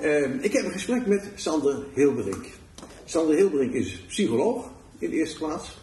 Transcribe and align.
Ehm, 0.00 0.38
ik 0.40 0.52
heb 0.52 0.64
een 0.64 0.70
gesprek 0.72 1.06
met 1.06 1.30
Sander 1.34 1.84
Hilberink. 1.94 2.46
Sander 3.04 3.36
Hilberink 3.36 3.72
is 3.72 4.04
psycholoog 4.06 4.70
in 4.98 5.10
de 5.10 5.16
eerste 5.16 5.38
plaats. 5.38 5.78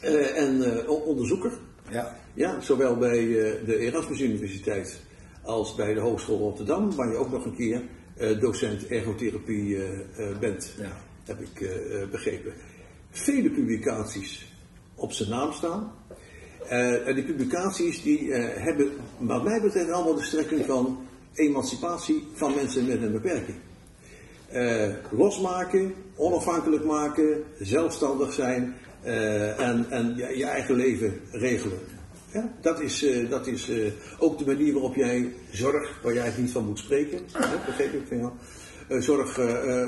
Eh, 0.00 0.42
en 0.42 0.62
eh, 0.62 0.90
onderzoeker. 1.06 1.52
Ja. 1.90 2.16
Ja, 2.34 2.60
zowel 2.60 2.96
bij 2.96 3.18
eh, 3.18 3.66
de 3.66 3.76
Erasmus 3.78 4.20
Universiteit 4.20 5.00
als 5.42 5.74
bij 5.74 5.94
de 5.94 6.00
Hogeschool 6.00 6.38
Rotterdam, 6.38 6.94
waar 6.94 7.10
je 7.10 7.16
ook 7.16 7.30
nog 7.30 7.44
een 7.44 7.56
keer 7.56 7.82
docent 8.40 8.86
ergotherapie 8.86 9.78
bent, 10.40 10.74
Ja. 10.78 10.96
heb 11.24 11.40
ik 11.40 11.80
begrepen. 12.10 12.52
Vele 13.10 13.50
publicaties 13.50 14.52
op 14.94 15.12
zijn 15.12 15.28
naam 15.30 15.52
staan. 15.52 15.92
En 16.68 17.14
die 17.14 17.24
publicaties 17.24 18.02
die 18.02 18.32
hebben, 18.32 18.90
wat 19.18 19.44
mij 19.44 19.60
betreft, 19.60 19.90
allemaal 19.90 20.14
de 20.14 20.22
strekking 20.22 20.64
van 20.66 21.06
emancipatie 21.36 22.28
van 22.32 22.54
mensen 22.54 22.86
met 22.86 23.02
een 23.02 23.12
beperking. 23.12 23.56
Eh, 24.48 24.88
losmaken, 25.10 25.94
onafhankelijk 26.14 26.84
maken, 26.84 27.44
zelfstandig 27.58 28.32
zijn 28.32 28.74
eh, 29.02 29.60
en, 29.60 29.90
en 29.90 30.16
je, 30.16 30.36
je 30.36 30.44
eigen 30.44 30.74
leven 30.74 31.20
regelen. 31.30 31.78
Ja, 32.32 32.52
dat 32.60 32.80
is, 32.80 33.04
eh, 33.04 33.30
dat 33.30 33.46
is 33.46 33.70
ook 34.18 34.38
de 34.38 34.46
manier 34.46 34.72
waarop 34.72 34.94
jij 34.94 35.32
zorg, 35.50 36.00
waar 36.02 36.14
jij 36.14 36.26
het 36.26 36.38
niet 36.38 36.50
van 36.50 36.64
moet 36.64 36.78
spreken, 36.78 37.18
hè, 37.32 37.56
begreep 37.66 37.92
ik 37.92 38.06
van 38.08 38.18
jou, 38.18 38.32
zorg 39.02 39.34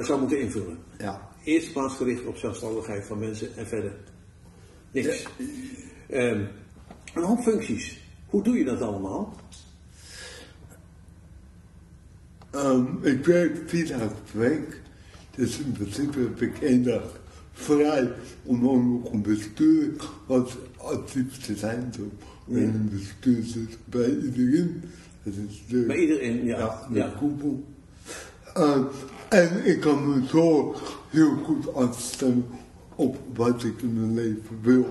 zou 0.06 0.20
moeten 0.20 0.40
invullen. 0.40 0.78
Ja. 0.98 1.28
Eerst 1.44 1.72
plaats 1.72 1.94
gericht 1.94 2.26
op 2.26 2.36
zelfstandigheid 2.36 3.04
van 3.04 3.18
mensen 3.18 3.56
en 3.56 3.66
verder 3.66 3.92
niks. 4.90 5.26
Ehm, 6.08 6.44
een 7.14 7.22
hoop 7.22 7.40
functies. 7.40 8.00
Hoe 8.26 8.42
doe 8.42 8.58
je 8.58 8.64
dat 8.64 8.80
allemaal? 8.80 9.36
Ehm, 12.58 12.84
ik 13.02 13.24
werk 13.24 13.56
vier 13.66 13.86
dagen 13.86 14.12
per 14.32 14.40
week. 14.40 14.80
Dus 15.36 15.58
in 15.58 15.72
principe 15.72 16.18
heb 16.18 16.40
ik 16.42 16.58
één 16.58 16.82
dag 16.82 17.20
vrij 17.52 18.12
om 18.42 18.68
ook 18.68 19.12
een 19.12 19.22
bestuur 19.22 19.90
wat 20.26 20.56
actief 20.76 21.38
te 21.38 21.56
zijn. 21.56 21.92
Zo. 21.96 22.02
En 22.54 22.62
een 22.62 22.90
bestuur 22.92 23.42
zit 23.44 23.78
bij 23.84 24.16
iedereen. 24.16 24.82
Dat 25.22 25.34
is 25.48 25.62
de, 25.68 25.76
Bij 25.86 25.96
iedereen, 25.96 26.44
ja. 26.44 26.58
ja, 26.58 26.86
de 26.92 26.98
Ja. 26.98 27.12
koepel. 27.18 27.64
Ehm, 28.54 28.82
en 29.28 29.64
ik 29.66 29.80
kan 29.80 30.08
me 30.08 30.26
zo 30.26 30.74
heel 31.10 31.36
goed 31.36 31.74
afstemmen 31.74 32.44
op 32.94 33.18
wat 33.34 33.64
ik 33.64 33.82
in 33.82 33.94
mijn 33.94 34.14
leven 34.14 34.58
wil. 34.62 34.86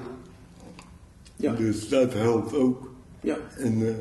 Ja. 1.36 1.54
Dus 1.54 1.90
dat 1.90 2.14
helpt 2.14 2.54
ook. 2.54 2.92
Ja. 3.22 3.38
En 3.58 3.88
eh, 3.88 3.94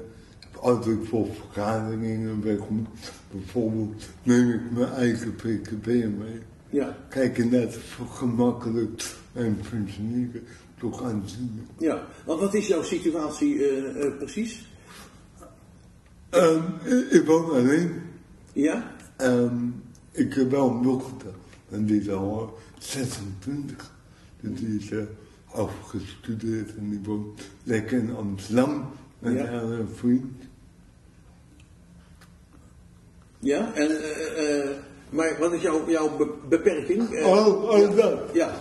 als 0.60 0.86
ik 0.86 1.04
voor 1.04 1.26
vergaderingen 1.34 2.42
moet, 2.68 2.88
bijvoorbeeld 3.30 4.06
neem 4.22 4.50
ik 4.50 4.60
mijn 4.70 4.92
eigen 4.92 5.34
PKB 5.34 5.86
mee. 5.86 6.40
Ja. 6.70 6.96
Kijk, 7.08 7.38
en 7.38 7.50
dat 7.50 7.76
gemakkelijk 8.10 9.02
en 9.32 9.58
functioneren 9.62 10.42
toch 10.78 11.02
aanzien. 11.02 11.66
Ja, 11.78 12.06
want 12.24 12.40
wat 12.40 12.54
is 12.54 12.66
jouw 12.66 12.82
situatie 12.82 13.68
eh, 13.68 14.06
eh, 14.06 14.16
precies? 14.16 14.68
Ehm, 16.30 16.62
ik, 16.84 17.10
ik 17.10 17.26
woon 17.26 17.50
alleen. 17.50 18.02
Ja? 18.52 18.94
Ehm, 19.16 19.56
ik 20.10 20.34
heb 20.34 20.50
wel 20.50 20.70
een 20.70 20.82
dochter, 20.82 21.34
en 21.68 21.86
die 21.86 22.00
is 22.00 22.10
al 22.10 22.58
eh, 22.76 22.82
26. 22.82 23.94
Dus 24.40 24.58
die 24.58 24.78
is 24.78 24.90
eh, 24.90 25.02
afgestudeerd 25.46 26.76
en 26.76 26.90
die 26.90 27.00
woont 27.02 27.40
lekker 27.62 27.98
in 27.98 28.14
Amsterdam 28.14 28.90
met 29.18 29.32
Ja. 29.32 29.44
eh, 29.44 29.78
vriend. 29.94 30.42
Ja? 33.38 33.74
En, 33.74 33.88
eh, 34.02 34.60
eh, 34.60 34.70
maar 35.10 35.36
wat 35.38 35.52
is 35.52 35.62
jouw, 35.62 35.90
jouw 35.90 36.16
be- 36.16 36.34
beperking? 36.48 37.10
Eh, 37.14 37.26
Oh, 37.26 37.62
oh, 37.70 37.78
ja. 37.78 37.88
dat. 37.94 38.18
Ja. 38.32 38.54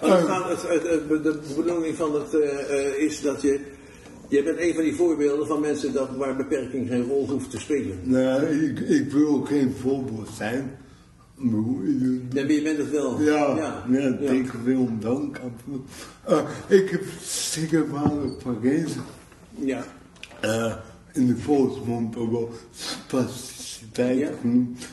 Want 0.00 0.12
het 0.12 0.22
Oh. 0.22 0.28
gaat, 0.28 0.62
het, 0.62 0.82
het, 0.88 1.08
de 1.22 1.40
bedoeling 1.56 1.96
van 1.96 2.14
het 2.14 2.34
eh, 2.34 2.86
eh, 2.88 2.98
is 3.02 3.20
dat 3.20 3.42
je... 3.42 3.60
Je 4.28 4.42
bent 4.42 4.58
een 4.58 4.74
van 4.74 4.82
die 4.82 4.94
voorbeelden 4.94 5.46
van 5.46 5.60
mensen 5.60 5.92
dat, 5.92 6.16
waar 6.16 6.36
beperking 6.36 6.88
geen 6.88 7.04
rol 7.04 7.28
hoeft 7.28 7.50
te 7.50 7.58
spelen. 7.60 7.98
Nee, 8.02 8.68
ik, 8.70 8.78
ik 8.80 9.12
wil 9.12 9.40
geen 9.42 9.74
voorbeeld 9.80 10.28
zijn. 10.36 10.76
Nee, 11.36 12.30
maar 12.32 12.52
je 12.52 12.62
bent 12.62 12.78
het 12.78 12.90
wel. 12.90 13.20
Ja, 13.20 13.32
ja. 13.56 13.84
ja, 13.90 13.98
ja. 13.98 14.16
tegen 14.26 14.60
veel 14.64 14.88
dank. 15.00 15.40
Uh, 16.30 16.38
ik 16.68 16.90
heb 16.90 17.02
cerebrale 17.22 18.36
parese. 18.42 18.98
Ja. 19.54 19.84
Uh, 20.44 20.74
in 21.12 21.26
de 21.26 21.36
volksmond 21.36 22.16
ook 22.16 22.30
wel 22.30 22.50
spasticiteit 22.70 24.18
Ja. 24.18 24.30
genoemd. 24.40 24.88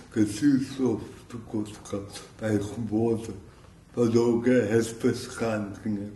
Gehad 1.84 2.22
bij 2.40 2.60
geboorte. 2.60 3.32
Waardoor 3.94 4.40
ik 4.40 4.46
uh, 4.52 4.68
hersenbeschadiging 4.70 5.98
heb. 5.98 6.12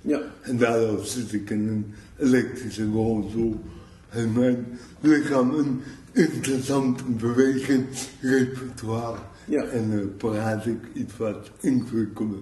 Ja. 0.00 0.20
En 0.42 0.56
daardoor 0.58 1.04
zit 1.04 1.32
ik 1.32 1.50
in 1.50 1.68
een 1.68 1.94
elektrische 2.18 2.90
rolstoel. 2.90 3.60
En 4.08 4.32
mijn 4.32 4.78
lichaam 5.00 5.54
een 5.54 5.80
interessant 6.12 7.18
bewegingsrepertoire. 7.18 9.18
Ja. 9.44 9.62
En 9.64 9.90
uh, 9.92 10.04
praat 10.16 10.66
ik 10.66 10.78
iets 10.92 11.16
wat 11.16 11.50
ingewikkelder. 11.60 12.38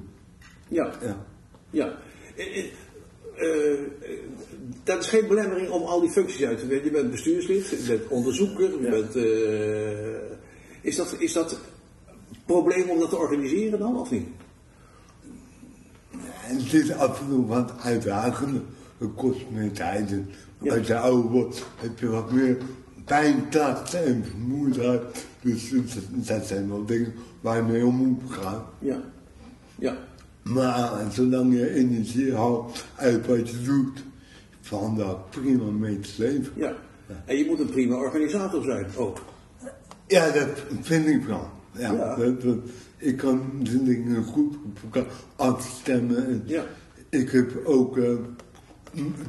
Ja. 0.68 0.92
Ja. 1.02 1.16
Ja. 1.70 1.96
Eh, 2.36 2.56
eh, 2.56 2.64
eh, 3.36 3.78
dat 4.84 4.98
is 5.02 5.08
geen 5.08 5.26
belemmering 5.28 5.70
om 5.70 5.82
al 5.82 6.00
die 6.00 6.10
functies 6.10 6.44
uit 6.44 6.58
te 6.58 6.66
weten. 6.66 6.84
Je 6.84 6.90
bent 6.90 7.10
bestuurslid, 7.10 7.68
je 7.68 7.84
bent 7.86 8.08
onderzoeker, 8.08 8.70
je 8.70 8.78
Ja. 8.82 8.90
bent... 8.90 9.16
eh, 9.16 10.36
is, 10.80 10.96
dat, 10.96 11.14
is 11.18 11.32
dat 11.32 11.52
een 11.52 12.38
probleem 12.46 12.88
om 12.90 12.98
dat 12.98 13.08
te 13.10 13.16
organiseren 13.16 13.78
dan, 13.78 13.96
of 13.96 14.10
niet? 14.10 14.26
En 16.48 16.56
het 16.56 16.72
is 16.72 16.92
af 16.92 17.20
en 17.20 17.28
toe 17.28 17.46
wat 17.46 17.72
uitdagender. 17.82 18.62
Het 18.98 19.14
kost 19.16 19.40
meer 19.50 19.72
tijd. 19.72 20.14
Ja. 20.62 20.76
Als 20.76 20.86
je 20.86 20.98
ouder 20.98 21.30
wordt, 21.30 21.66
heb 21.76 21.98
je 21.98 22.06
wat 22.08 22.32
meer 22.32 22.56
pijntasten 23.04 24.04
en 24.04 24.24
vermoeidheid. 24.24 25.02
Dus 25.40 25.72
dat- 26.26 26.46
zijn 26.46 26.68
wel 26.68 26.84
dingen 26.84 27.14
waar 27.40 27.56
je 27.56 27.62
mee 27.62 27.86
om 27.86 27.94
moet 27.94 28.32
gaan. 28.32 28.64
Ja. 28.78 29.00
Ja. 29.78 29.96
Maar 30.42 30.90
zolang 31.12 31.54
je 31.54 31.74
energie 31.74 32.34
haalt 32.34 32.84
uit 32.96 33.26
wat 33.26 33.50
je 33.50 33.62
doet, 33.62 34.02
valt 34.62 34.96
daar 34.96 35.14
prima 35.30 35.70
mee 35.70 35.98
te 35.98 36.10
leven. 36.16 36.52
Ja. 36.56 36.74
En 37.24 37.36
je 37.36 37.44
moet 37.46 37.60
een 37.60 37.70
prima 37.70 37.94
organisator 37.96 38.62
zijn, 38.64 38.86
ook. 38.96 39.18
Ja, 40.06 40.30
dat 40.30 40.48
vind 40.80 41.06
ik 41.06 41.24
wel. 41.24 41.50
Ja, 41.72 41.92
Ja. 41.92 42.16
Dat, 42.16 42.42
dat- 42.42 42.56
ik 42.96 43.16
kan 43.16 43.42
de 43.62 43.82
dingen 43.82 44.24
goed 44.24 44.54
op 44.64 44.78
elkaar 44.82 45.12
afstemmen. 45.36 46.26
En 46.26 46.42
Ja. 46.46 46.64
Ik 47.08 47.30
heb 47.30 47.60
ook 47.64 47.96
eh, 47.98 48.10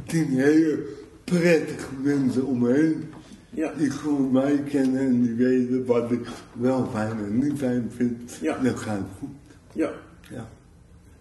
tien 0.08 0.28
hele 0.30 0.86
prettige 1.24 1.88
mensen 2.02 2.46
om 2.46 2.60
me 2.60 2.74
heen. 2.74 3.04
Ja. 3.50 3.74
Die 3.78 3.90
gewoon 3.92 4.32
mij 4.32 4.58
kennen 4.70 5.00
en 5.02 5.22
die 5.22 5.34
weten 5.34 5.86
wat 5.86 6.12
ik 6.12 6.28
wel 6.54 6.90
fijn 6.94 7.18
en 7.18 7.38
niet 7.40 7.58
fijn 7.58 7.92
vind. 7.96 8.38
Ja. 8.42 8.58
Dat 8.58 8.80
gaat 8.80 9.02
goed. 9.20 9.30
Ja. 9.74 9.92
Ja. 10.32 10.50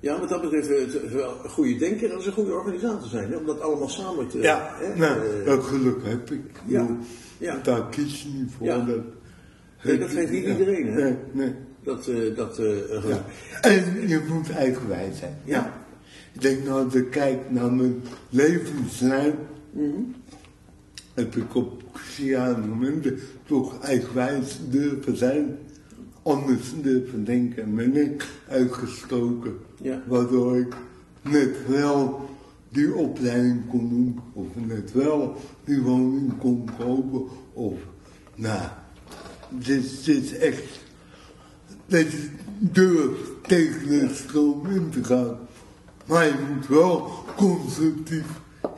Ja, 0.02 0.20
wat 0.20 0.28
dat 0.28 0.40
betreft 0.40 0.68
eh, 0.70 0.80
het 0.80 1.02
is 1.02 1.12
wel 1.12 1.40
een 1.44 1.50
goede 1.50 1.76
denker 1.76 2.10
en 2.10 2.16
een 2.26 2.32
goede 2.32 2.52
organisator 2.52 3.08
zijn, 3.08 3.30
hè, 3.30 3.36
om 3.36 3.46
dat 3.46 3.60
allemaal 3.60 3.88
samen 3.88 4.28
te... 4.28 4.38
Ja, 4.38 4.70
hè, 4.78 4.96
nou, 4.96 5.20
eh, 5.40 5.46
dat 5.46 5.64
geluk 5.64 5.96
heb 6.02 6.30
ik. 6.30 6.40
Ja. 6.66 6.86
Ja. 7.38 7.56
Daar 7.62 7.88
kies 7.88 8.22
je 8.22 8.28
niet 8.28 8.50
voor. 8.56 8.66
Ja. 8.66 8.78
Dat, 8.78 8.98
Nee, 9.84 9.98
dat 9.98 10.08
heeft 10.08 10.30
niet 10.30 10.44
Ja. 10.44 10.50
iedereen, 10.50 10.86
hè? 10.86 11.02
Nee, 11.02 11.16
nee. 11.32 11.54
Dat, 11.84 12.08
eh, 12.08 12.36
dat, 12.36 12.58
eh, 12.58 13.08
Ja. 13.08 13.24
En 13.60 14.08
je 14.08 14.20
moet 14.28 14.50
eigenwijs 14.50 15.18
zijn. 15.18 15.36
Ja. 15.44 15.72
Ik 16.32 16.41
denk 16.41 16.64
nou, 16.64 16.84
als 16.84 16.94
ik 16.94 17.10
kijk 17.10 17.50
naar 17.50 17.72
mijn 17.72 18.02
levenslijn, 18.28 19.34
Mhm. 19.70 20.00
heb 21.14 21.36
ik 21.36 21.54
op 21.54 21.82
cruciale 21.92 22.56
momenten 22.66 23.18
toch 23.46 23.80
eigenwijs 23.82 24.58
durven 24.68 25.16
zijn. 25.16 25.59
Anders 26.22 26.72
durven 26.83 27.24
denken 27.24 27.63
en 27.63 27.74
ben 27.74 27.97
ik 27.97 28.27
uitgestoken. 28.48 29.57
Ja. 29.80 30.03
Waardoor 30.07 30.57
ik 30.57 30.74
net 31.22 31.66
wel 31.66 32.28
die 32.69 32.95
opleiding 32.95 33.69
kon 33.69 33.89
doen, 33.89 34.21
of 34.33 34.47
net 34.54 34.92
wel 34.92 35.36
die 35.65 35.80
woning 35.80 36.39
kon 36.39 36.69
kopen, 36.78 37.22
of 37.53 37.74
nou, 38.34 38.69
dit, 39.48 40.04
dit 40.04 40.24
is 40.24 40.36
echt 40.36 40.80
dat 41.86 42.13
je 42.13 42.28
durft 42.59 43.30
tegen 43.47 43.89
de 43.89 44.10
stroom 44.15 44.66
in 44.66 44.91
te 44.91 45.04
gaan. 45.04 45.39
Maar 46.07 46.27
je 46.27 46.34
moet 46.54 46.66
wel 46.66 47.10
constructief 47.36 48.27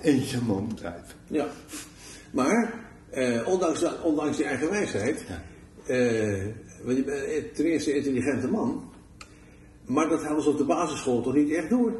en 0.01 0.21
charmant 0.21 0.75
blijven. 0.75 1.15
Ja. 1.27 1.47
Maar, 2.31 2.75
eh, 3.11 3.49
ondanks, 3.49 4.01
ondanks 4.03 4.37
die 4.37 4.47
eigen 4.47 4.71
wijsheid, 4.71 5.25
eh, 5.87 6.47
want 6.85 6.97
je 6.97 7.05
bent 7.05 7.55
ten 7.55 7.65
eerste 7.65 7.91
een 7.91 7.97
intelligente 7.97 8.49
man, 8.49 8.83
maar 9.87 10.09
dat 10.09 10.23
hadden 10.23 10.43
ze 10.43 10.51
op 10.51 10.59
de 10.59 10.65
basisschool 10.65 11.23
toch 11.23 11.35
niet 11.35 11.53
echt 11.53 11.71
door. 11.71 11.93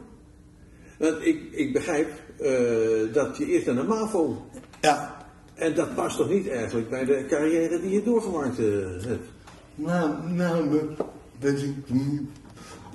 Want 0.99 1.27
ik, 1.27 1.43
ik 1.51 1.73
begrijp 1.73 2.09
eh, 2.39 3.13
dat 3.13 3.37
je 3.37 3.47
eerst 3.47 3.67
naar 3.67 3.75
de 3.75 3.83
MAVO, 3.83 4.47
Ja, 4.81 5.27
en 5.55 5.75
dat 5.75 5.95
past 5.95 6.17
toch 6.17 6.31
niet 6.31 6.49
eigenlijk 6.49 6.91
bij 6.91 7.05
de 7.05 7.25
carrière 7.29 7.81
die 7.81 7.91
je 7.91 8.03
doorgemaakt 8.03 8.59
eh, 8.59 8.65
hebt. 9.07 9.29
na, 9.75 10.23
namelijk 10.29 10.99
dat 11.39 11.59
ik 11.59 11.75
niet 11.87 12.23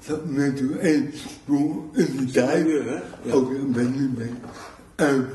dat 0.08 0.26
met 0.26 0.60
u 0.60 0.78
eens 0.80 1.26
in 1.94 2.18
die 2.18 2.32
tijd? 2.32 2.68
Ja. 2.68 3.34
ook 3.34 3.52
ik 3.52 3.72
ben 3.72 3.94
nu 3.96 4.10
mee, 4.18 4.34
en 4.96 5.28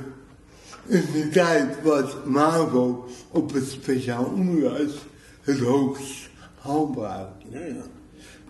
in 0.86 1.04
die 1.12 1.28
tijd 1.28 1.82
was 1.82 2.16
MAVO 2.24 3.06
op 3.30 3.52
het 3.52 3.68
speciaal 3.68 4.24
onderwijs 4.24 4.92
het 5.40 5.58
hoogst 5.58 6.23
haalbaar. 6.64 7.28
Ja, 7.50 7.60
ja. 7.60 7.82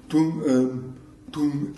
Toen, 0.07 0.43
ehm, 0.47 0.77
toen 1.31 1.75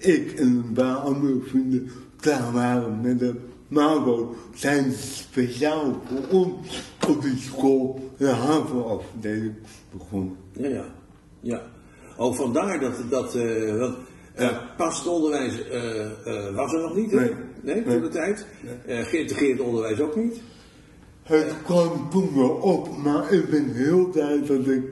ik 0.00 0.32
en 0.32 0.46
een 0.46 0.72
paar 0.72 0.96
andere 0.96 1.40
vrienden 1.42 1.88
klaar 2.20 2.52
waren 2.52 3.00
met 3.00 3.18
de 3.18 3.34
MAVO, 3.68 4.34
zijn 4.54 4.92
ze 4.92 4.98
speciaal 5.14 6.00
voor 6.04 6.40
ons 6.40 6.82
op 7.08 7.22
die 7.22 7.36
school 7.36 8.10
de 8.16 8.28
HAVO-afdeling 8.28 9.54
begonnen. 9.92 10.36
Ja, 10.52 10.68
ja. 10.68 10.84
ja. 11.40 11.62
Oh, 12.16 12.34
vandaar 12.34 12.80
dat, 12.80 12.94
dat 13.10 13.34
want, 13.34 13.34
eh, 13.34 14.48
Ja. 14.48 14.74
passend 14.76 15.06
onderwijs 15.08 15.68
eh, 15.68 16.54
was 16.54 16.72
er 16.72 16.80
nog 16.80 16.96
niet, 16.96 17.10
hè? 17.10 17.16
Nee. 17.20 17.34
Nee, 17.62 17.84
Nee. 17.84 18.00
de 18.00 18.08
tijd. 18.08 18.46
Eh, 18.86 18.98
geïntegreerd 19.04 19.60
onderwijs 19.60 20.00
ook 20.00 20.16
niet. 20.16 20.40
Het 21.22 21.54
kwam 21.64 22.10
toen 22.10 22.34
wel 22.34 22.50
op, 22.50 22.96
maar 22.96 23.32
ik 23.32 23.50
ben 23.50 23.72
heel 23.74 24.08
blij 24.08 24.42
dat 24.46 24.66
ik, 24.66 24.82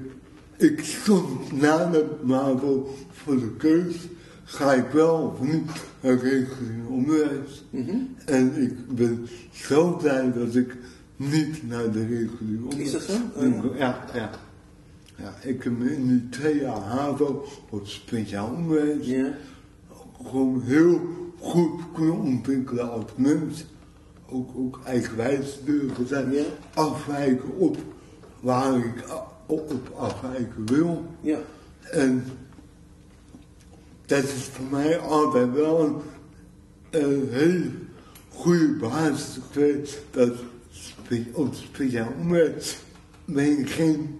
ik 0.64 0.84
stond 0.84 1.60
na 1.60 1.90
de 1.90 2.06
MAVO 2.22 2.94
voor 3.10 3.38
de 3.38 3.50
keus, 3.56 3.96
ga 4.44 4.72
ik 4.72 4.90
wel 4.90 5.16
of 5.16 5.46
niet 5.46 5.70
naar 6.00 6.18
regulier 6.18 6.88
onderwijs. 6.88 7.64
En 8.24 8.62
ik 8.62 8.94
ben 8.94 9.28
zo 9.52 9.96
blij 9.96 10.32
dat 10.32 10.54
ik 10.54 10.76
niet 11.16 11.68
naar 11.68 11.90
de 11.90 12.06
regulier 12.06 12.62
onderwijs 12.62 12.86
Is 12.86 12.92
dat 12.92 13.02
zo? 13.02 13.12
Oh, 13.34 13.76
ja. 13.76 14.04
ja. 14.14 14.14
ja, 14.14 14.30
ja. 15.16 15.34
ik 15.42 15.62
heb 15.62 15.82
in 15.82 16.08
die 16.08 16.28
twee 16.28 16.60
jaar 16.60 16.80
HAVO 16.80 17.44
op 17.70 17.86
speciaal 17.86 18.54
onderwijs 18.56 19.06
gewoon 20.22 20.62
heel 20.62 21.00
goed 21.40 21.80
kunnen 21.94 22.18
ontwikkelen 22.18 22.90
als 22.90 23.04
mens. 23.16 23.64
Ook, 24.28 24.50
ook 24.56 24.80
eigenwijs 24.84 25.58
durven 25.64 26.08
zijn. 26.08 26.32
Ja. 26.32 26.42
Afwijken 26.74 27.56
op 27.56 27.76
waar 28.40 28.76
ik 28.76 29.04
op, 29.46 29.70
op 29.70 29.94
afwijken 29.96 30.66
wil. 30.66 31.04
Ja. 31.20 31.38
En 31.90 32.24
dat 34.06 34.22
is 34.22 34.48
voor 34.52 34.66
mij 34.70 34.98
altijd 34.98 35.52
wel 35.52 35.84
een, 35.84 35.96
een 36.90 37.28
hele 37.30 37.70
goede 38.28 38.72
basis 38.72 39.38
geweest. 39.52 39.98
Dat 40.10 40.32
op 41.32 41.54
speciaal 41.54 42.12
onderwijs 42.20 42.78
ben 43.24 43.58
ik 43.58 43.70
geen 43.70 44.18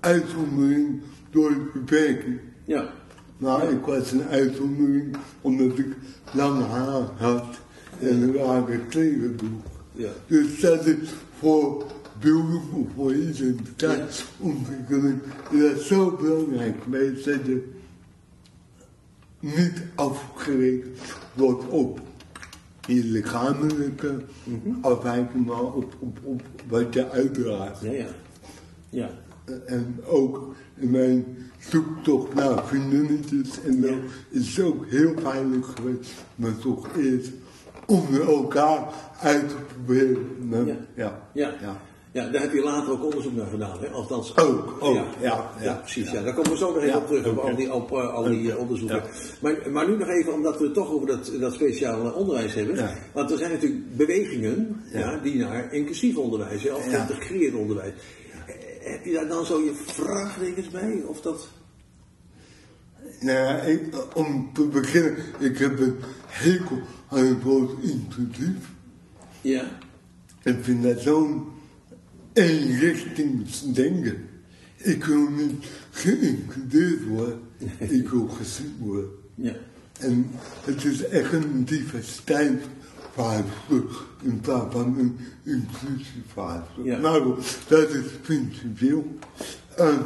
uitzondering 0.00 1.00
door 1.30 1.50
de 1.50 1.70
beperking. 1.74 2.40
Ja. 2.64 2.92
Maar 3.36 3.70
ik 3.70 3.84
was 3.84 4.12
een 4.12 4.28
uitzondering 4.28 5.16
omdat 5.40 5.78
ik 5.78 5.86
lang 6.32 6.66
haar 6.66 7.02
had 7.16 7.60
en 8.00 8.22
een 8.22 8.34
lage 8.34 8.80
kleren 8.88 9.36
droeg. 9.36 9.62
Ja. 9.92 10.10
Dus 10.26 10.60
dat 10.60 10.86
is 10.86 10.96
voor 11.38 11.84
beelding 12.22 12.62
of 12.72 12.86
voor 12.94 13.14
identiteitsontwikkeling 13.14 15.20
is 15.50 15.60
dat 15.60 15.80
zo 15.80 16.16
belangrijk 16.20 16.76
geweest 16.82 17.24
dat 17.24 17.46
je 17.46 17.70
niet 19.40 19.82
afgerekend 19.94 20.98
wordt 21.34 21.68
op 21.68 22.00
je 22.86 23.04
lichamelijke 23.04 24.14
afwijking, 24.80 25.46
maar 25.46 25.62
op, 25.62 25.94
op, 25.98 26.18
op 26.24 26.42
wat 26.68 26.94
je 26.94 27.10
uitdraagt. 27.10 27.80
Ja, 27.82 27.90
ja. 27.92 28.06
Ja. 28.90 29.10
En 29.66 29.96
ook 30.04 30.54
in 30.74 30.90
mijn 30.90 31.24
zoektocht 31.58 32.34
naar 32.34 32.66
vriendinnetjes 32.66 33.62
en 33.62 33.80
dan 33.80 33.90
Ja. 33.90 33.98
is 34.28 34.60
ook 34.60 34.86
heel 34.86 35.14
pijnlijk 35.14 35.66
geweest, 35.66 36.12
maar 36.34 36.58
toch 36.58 36.96
eerst 36.96 37.30
om 37.86 38.02
met 38.10 38.20
elkaar 38.20 38.92
uit 39.20 39.48
te 39.48 39.54
proberen. 39.74 40.26
Ja. 40.94 41.20
Ja. 41.32 41.54
Ja. 41.60 41.76
Ja, 42.12 42.28
daar 42.28 42.42
heb 42.42 42.52
je 42.52 42.62
later 42.62 42.92
ook 42.92 43.04
onderzoek 43.04 43.34
naar 43.34 43.46
gedaan, 43.46 43.80
hè? 43.80 43.88
Althans, 43.88 44.36
Ook, 44.36 44.76
ook, 44.80 45.06
ja, 45.20 45.50
ja, 45.60 45.74
precies. 45.74 46.10
Ja. 46.10 46.22
Daar 46.22 46.34
komen 46.34 46.50
we 46.50 46.56
zo 46.56 46.74
nog 46.74 46.82
even 46.82 46.98
op 46.98 47.06
terug, 47.06 47.26
op 47.26 47.38
ook, 47.38 47.44
al 47.44 47.56
die, 47.56 47.72
op, 47.72 47.92
eh, 47.92 48.14
al 48.14 48.22
die 48.24 48.50
eh, 48.50 48.58
onderzoeken. 48.58 49.02
Maar, 49.40 49.70
maar 49.70 49.88
nu 49.88 49.96
nog 49.96 50.08
even, 50.08 50.32
omdat 50.32 50.58
we 50.58 50.64
het 50.64 50.74
toch 50.74 50.90
over 50.90 51.06
dat, 51.06 51.32
dat 51.40 51.52
speciale 51.52 52.14
onderwijs 52.14 52.54
hebben. 52.54 52.90
Want 53.12 53.30
er 53.30 53.38
zijn 53.38 53.50
natuurlijk 53.50 53.96
bewegingen 53.96 54.82
ja. 54.92 55.16
Die 55.22 55.36
naar 55.36 55.72
inclusief 55.72 56.16
onderwijs, 56.16 56.70
of 56.70 56.88
geïntegreerd 56.88 57.54
onderwijs. 57.54 57.92
Eh, 58.46 58.92
Heb 58.92 59.04
je 59.04 59.12
daar 59.12 59.28
dan 59.28 59.46
zo 59.46 59.60
je 59.60 59.74
vraagtekens 59.74 60.68
bij? 60.70 61.02
Of 61.06 61.20
dat... 61.20 61.48
Nou 63.20 63.66
ik, 63.70 64.16
om 64.16 64.50
te 64.52 64.66
beginnen, 64.66 65.16
ik 65.38 65.58
heb 65.58 65.78
een 65.78 65.96
hekel 66.26 66.78
aan 67.08 67.24
het 67.26 67.42
woord 67.42 67.70
inclusief. 67.82 68.70
Ja, 69.40 69.64
Ik 70.42 70.56
vind 70.60 70.82
dat 70.82 71.00
zo'n 71.00 71.51
eenrichtingsdenken. 72.32 74.28
Ik 74.76 75.04
wil 75.04 75.28
niet 75.30 75.64
geïncludeerd 75.90 77.04
worden, 77.06 77.38
ik 77.98 78.08
wil 78.08 78.28
gezien 78.28 78.76
worden. 78.78 79.10
ja, 79.34 79.54
En 79.98 80.30
het 80.64 80.84
is 80.84 81.04
echt 81.06 81.32
een 81.32 81.64
diversiteitsvraagstuk 81.64 83.90
in 84.22 84.40
plaats 84.40 84.74
van 84.74 84.98
een 84.98 85.18
inclusievraagstuk. 85.44 86.84
Ja. 86.84 86.98
Nou, 86.98 87.34
dat 87.68 87.90
is 87.90 88.04
principieel. 88.22 89.16
Eh, 89.76 89.98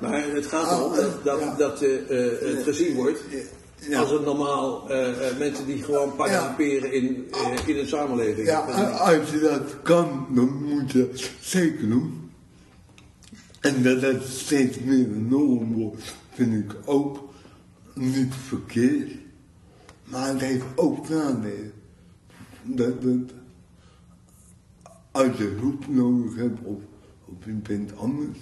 maar 0.00 0.30
het 0.34 0.46
gaat 0.46 0.66
Ah, 0.66 0.78
erom 0.78 0.94
dat, 0.96 1.24
dat, 1.24 1.40
ja. 1.40 1.54
dat 1.56 1.82
eh, 1.82 1.94
eh, 1.94 2.00
het 2.56 2.64
gezien 2.64 2.94
wordt 2.94 3.20
ja. 3.78 4.00
als 4.00 4.10
een 4.10 4.24
normaal 4.24 4.90
eh, 4.90 5.28
eh, 5.28 5.38
mensen 5.38 5.66
die 5.66 5.82
gewoon 5.82 6.16
participeren 6.16 6.92
in, 6.92 7.26
eh, 7.30 7.68
in 7.68 7.76
een 7.76 7.88
samenleving. 7.88 8.46
Ja, 8.46 8.60
als 8.60 9.30
je 9.30 9.38
dat 9.38 9.82
kan, 9.82 10.26
dan 10.30 10.64
moet 10.64 10.92
je 10.92 11.08
dat 11.08 11.30
zeker 11.40 11.88
doen. 11.88 12.30
En 13.60 13.82
dat 13.82 14.00
dat 14.00 14.22
steeds 14.26 14.78
meer 14.78 15.06
een 15.06 15.28
norm 15.28 15.72
wordt, 15.72 16.16
vind 16.32 16.64
ik 16.64 16.76
ook 16.84 17.28
niet 17.94 18.34
verkeerd. 18.34 19.12
Maar 20.04 20.28
het 20.28 20.40
heeft 20.40 20.64
ook 20.74 21.08
nadelen. 21.08 21.72
Dat, 22.62 23.02
dat, 23.02 23.32
als 25.10 25.36
je 25.36 25.56
hulp 25.60 25.88
nodig 25.88 26.36
hebt 26.36 26.58
of, 26.62 26.78
of 27.24 27.44
je 27.44 27.52
bent 27.52 27.96
anders 27.96 28.38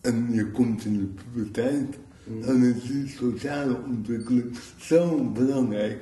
en 0.00 0.32
je 0.32 0.50
komt 0.50 0.84
in 0.84 0.98
de 0.98 1.22
puberteit, 1.22 1.98
dan 2.24 2.62
is 2.64 2.82
die 2.82 3.08
sociale 3.08 3.76
ontwikkeling 3.86 4.56
zo 4.76 5.30
belangrijk. 5.30 6.00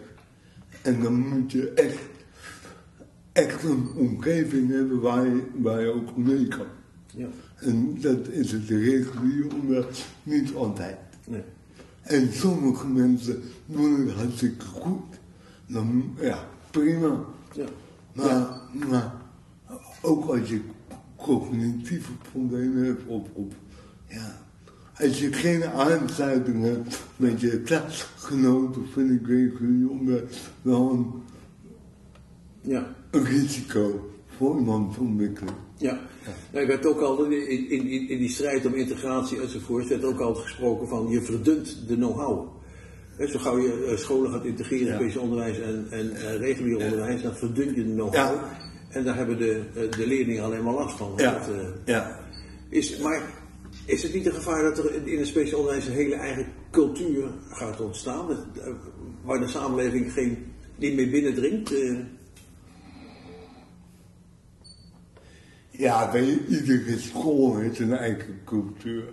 En 0.83 1.03
dan 1.03 1.29
moet 1.29 1.53
je 1.53 1.71
echt, 1.71 1.99
echt 3.33 3.63
een 3.63 3.89
omgeving 3.97 4.71
hebben 4.71 5.01
waar 5.01 5.27
je, 5.27 5.43
waar 5.55 5.81
je 5.81 5.93
ook 5.93 6.17
mee 6.17 6.49
kan. 6.49 6.67
Ja, 7.17 7.27
En 7.57 8.01
dat 8.01 8.29
is 8.29 8.53
het 8.53 8.69
regulier 8.69 9.55
onderwijs 9.55 10.07
niet 10.23 10.55
altijd. 10.55 10.97
nee. 11.27 11.43
En 12.03 12.33
sommige 12.33 12.87
mensen 12.87 13.43
doen 13.67 14.07
het 14.07 14.17
hartstikke 14.17 14.65
goed. 14.65 15.19
Dan, 15.67 16.15
ja, 16.21 16.49
prima. 16.71 17.25
Ja. 17.55 17.67
Maar, 18.13 18.61
maar 18.89 19.13
ook 20.03 20.25
als 20.25 20.49
je 20.49 20.61
cognitieve 21.17 22.13
problemen 22.33 22.85
hebt 22.85 23.07
of, 23.07 23.29
of 23.33 23.47
ja, 24.09 24.41
als 24.99 25.21
je 25.21 25.33
geen 25.33 25.65
aansluiting 25.65 26.65
hebt 26.65 27.03
met 27.17 27.41
je 27.41 27.61
klasgenoten, 27.61 28.87
vind 28.93 29.11
ik 29.11 29.27
onderwijs 29.27 30.23
wel 30.63 30.91
een, 30.91 31.13
Ja. 32.61 32.95
een 33.11 33.25
risico 33.25 34.11
voor 34.37 34.59
iemands 34.59 34.99
ontwikkeling. 34.99 35.57
Ja, 35.77 35.93
nou, 36.25 36.37
er 36.63 36.67
werd 36.67 36.87
ook 36.87 37.01
al 37.01 37.25
in, 37.25 37.49
in, 37.71 38.09
in, 38.09 38.19
die 38.19 38.29
strijd 38.29 38.67
om 38.67 38.75
integratie 38.75 39.41
enzovoort, 39.41 39.89
werd 39.89 40.05
ook 40.05 40.21
altijd 40.21 40.45
gesproken 40.45 40.89
van 40.89 41.09
je 41.09 41.23
verdunt 41.23 41.89
de 41.89 41.95
know-how. 41.95 42.49
Zo 43.29 43.39
gauw 43.39 43.59
je 43.59 43.85
eh, 43.91 43.97
scholen 43.97 44.31
gaat 44.31 44.45
integreren, 44.45 44.87
Ja. 44.87 44.95
speciaal 44.95 45.23
onderwijs 45.23 45.61
en, 45.61 45.87
en 45.91 46.11
eh, 46.17 46.37
regulier 46.37 46.77
onderwijs, 46.77 47.23
dan 47.23 47.35
verdun 47.35 47.75
je 47.75 47.85
de 47.85 47.93
know-how. 47.93 48.15
Ja. 48.15 48.59
En 48.89 49.05
daar 49.05 49.17
hebben 49.17 49.39
de, 49.39 49.63
eh, 49.75 49.91
de 49.91 50.07
leerlingen 50.07 50.45
alleen 50.45 50.63
maar 50.65 50.75
last 50.75 50.97
van. 50.97 51.13
Ja, 51.17 51.33
dat, 51.33 51.49
ja. 51.85 52.19
is, 52.69 52.99
maar 52.99 53.23
is 53.85 54.03
het 54.03 54.15
niet 54.15 54.27
een 54.27 54.33
gevaar 54.33 54.63
dat 54.63 54.79
er 54.79 55.07
in- 55.07 55.19
het 55.19 55.27
speciaal 55.27 55.59
onderwijs 55.61 55.87
een 55.87 55.93
hele 55.93 56.15
eigen 56.15 56.47
cultuur 56.71 57.29
gaat 57.51 57.81
ontstaan, 57.81 58.31
eh, 58.31 58.73
waar 59.25 59.41
de 59.41 59.49
samenleving 59.49 60.13
geen, 60.13 60.45
niet 60.77 60.95
meer 60.95 61.11
binnendringt? 61.11 61.73
eh? 61.73 61.97
Ja, 65.71 66.11
je, 66.13 66.47
iedere 66.49 66.99
school 66.99 67.57
heeft 67.57 67.79
een 67.79 67.93
eigen 67.93 68.39
cultuur. 68.45 69.05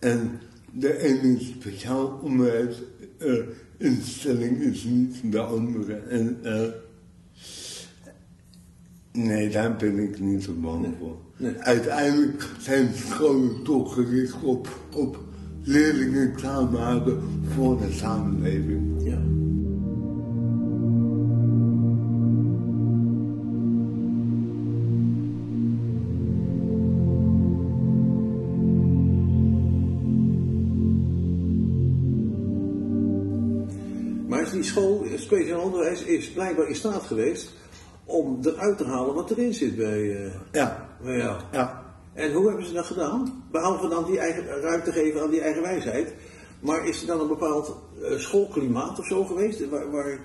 En 0.00 0.40
de 0.72 0.98
ene 0.98 1.38
speciaal 1.40 2.20
onderwijs 2.22 2.82
eh, 3.18 3.34
instelling 3.76 4.60
is 4.60 4.84
niet 4.84 5.32
de 5.32 5.40
andere. 5.40 5.94
En, 5.94 6.38
Nee, 9.24 9.48
daar 9.48 9.76
ben 9.76 9.98
ik 9.98 10.20
niet 10.20 10.42
zo 10.42 10.52
bang 10.60 10.82
Nee. 10.82 10.92
voor. 10.98 11.16
Nee. 11.36 11.54
Uiteindelijk 11.58 12.46
zijn 12.58 12.88
scholen 12.94 13.62
toch 13.62 13.94
gericht 13.94 14.42
op, 14.42 14.68
op 14.94 15.18
leerlingen 15.62 16.34
klaarmaken 16.34 17.20
voor 17.54 17.78
de 17.78 17.92
samenleving. 17.92 19.02
Ja. 19.02 19.18
Maar 34.28 34.50
die 34.50 34.62
school, 34.62 35.04
speciaal 35.16 35.60
onderwijs, 35.62 36.02
is 36.02 36.30
blijkbaar 36.30 36.68
in 36.68 36.74
staat 36.74 37.02
geweest 37.02 37.52
om 38.08 38.38
eruit 38.42 38.78
te 38.78 38.84
halen 38.84 39.14
wat 39.14 39.30
erin 39.30 39.54
zit 39.54 39.76
bij, 39.76 40.24
eh, 40.24 40.32
Ja, 40.52 40.88
bij 41.02 41.16
jou. 41.16 41.40
ja. 41.52 41.86
En 42.12 42.32
hoe 42.32 42.46
hebben 42.48 42.66
ze 42.66 42.72
dat 42.72 42.86
gedaan? 42.86 43.44
Behalve 43.50 43.88
dan 43.88 44.04
die 44.04 44.18
eigen 44.18 44.44
ruimte 44.44 44.92
geven 44.92 45.22
aan 45.22 45.30
die 45.30 45.40
eigen 45.40 45.62
wijsheid. 45.62 46.14
Maar 46.60 46.86
is 46.86 47.00
er 47.00 47.06
dan 47.06 47.20
een 47.20 47.28
bepaald 47.28 47.76
eh, 48.02 48.18
schoolklimaat 48.18 48.98
of 48.98 49.06
zo 49.06 49.24
geweest? 49.24 49.68
Waar, 49.68 49.90
waar, 49.90 50.18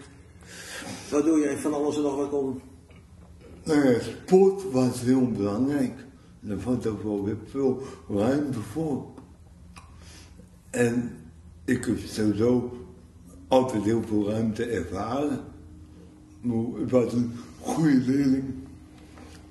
waardoor 1.11 1.39
jij 1.39 1.57
van 1.57 1.73
alles 1.73 1.95
en 1.95 2.01
nog 2.01 2.15
wat 2.15 2.29
kon. 2.29 2.61
Nou 3.63 3.89
ja, 3.89 3.99
sport 3.99 4.71
was 4.71 5.01
heel 5.01 5.27
belangrijk. 5.31 5.93
Er 6.47 6.57
was 6.63 6.85
ook 6.85 7.03
wel 7.03 7.23
weer 7.23 7.37
veel 7.45 7.81
ruimte 8.09 8.59
voor. 8.59 9.05
En 10.69 11.17
ik 11.65 11.85
heb 11.85 11.97
sowieso 12.05 12.71
altijd 13.47 13.83
heel 13.83 14.01
veel 14.07 14.29
ruimte 14.29 14.65
ervaren. 14.65 15.39
Maar 16.41 16.81
Ik 16.81 16.89
was 16.89 17.13
een 17.13 17.33
goede 17.63 17.97
leerling. 18.05 18.43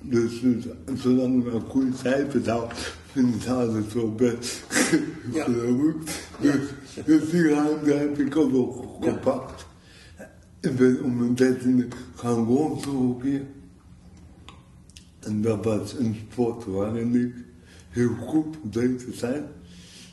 Dus, 0.01 0.39
dus 0.41 0.65
zolang 0.95 1.45
ik 1.45 1.53
een 1.53 1.61
goede 1.61 1.97
cijfers 1.97 2.47
had, 2.47 2.73
vind 3.11 3.35
ik 3.35 3.41
het 3.43 3.93
wel 3.93 4.15
best. 4.15 4.63
Ja. 5.33 5.43
geloof 5.43 5.81
ik. 5.81 5.95
Dus, 6.39 6.61
dus 7.05 7.29
die 7.29 7.47
ruimte 7.49 7.93
heb 7.93 8.19
ik 8.19 8.35
ook 8.35 8.51
wel 8.51 8.97
Ja. 9.01 9.11
gepakt. 9.11 9.65
Ik 10.59 10.75
ben 10.75 11.03
om 11.03 11.17
mijn 11.17 11.35
dertiende 11.35 11.87
gaan 12.15 12.45
rondlopen. 12.45 13.47
En 15.19 15.41
dat 15.41 15.65
was 15.65 15.93
een 15.97 16.15
sport 16.31 16.65
waarin 16.65 17.15
ik 17.15 17.33
heel 17.89 18.13
goed 18.15 18.71
bezig 18.71 19.15
zijn. 19.15 19.43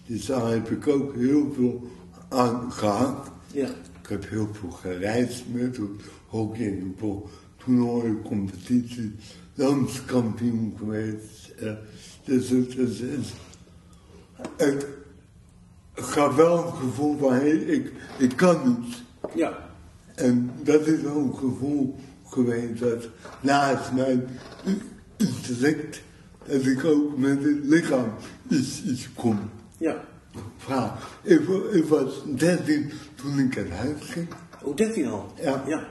Dus 0.07 0.27
daar 0.27 0.51
heb 0.51 0.71
ik 0.71 0.89
ook 0.89 1.15
heel 1.15 1.53
veel 1.57 1.91
aan 2.29 2.73
gehad. 2.73 3.31
Ja, 3.53 3.69
Ik 4.03 4.09
heb 4.09 4.29
heel 4.29 4.49
veel 4.53 4.71
gereisd 4.71 5.45
met 5.53 5.79
hockey 6.27 6.67
en 6.67 6.95
voor 6.99 7.29
toernooien, 7.65 8.23
competitie, 8.23 9.15
landskampioen 9.55 10.75
geweest. 10.79 11.55
Dus 12.25 12.49
het 12.49 12.77
is, 12.77 13.01
is, 13.01 13.33
het 14.57 14.87
gaf 15.95 16.35
wel 16.37 16.67
een 16.67 16.73
gevoel 16.73 17.19
van, 17.19 17.33
hé, 17.33 17.51
ik, 17.51 17.93
ik 18.19 18.37
kan 18.37 18.77
iets. 18.87 19.03
ja, 19.35 19.59
En 20.15 20.51
dat 20.63 20.87
is 20.87 21.01
wel 21.01 21.17
een 21.17 21.37
gevoel 21.37 21.97
geweest 22.25 22.81
dat 22.81 23.09
naast 23.41 23.93
mijn 23.93 24.29
intellect, 25.17 26.03
dat 26.47 26.65
ik 26.65 26.85
ook 26.85 27.19
met 27.19 27.45
het 27.45 27.59
lichaam 27.63 28.13
iets, 28.49 28.83
iets 28.85 29.13
kon 29.15 29.39
ja. 30.69 30.97
Ik, 31.23 31.41
ik 31.73 31.85
was 31.85 32.23
13 32.37 32.91
toen 33.15 33.39
ik 33.39 33.57
uit 33.57 33.71
huis 33.71 34.01
ging. 34.01 34.29
Oh, 34.63 34.77
13 34.77 35.07
al? 35.07 35.33
Ja. 35.43 35.65
Ja, 35.67 35.87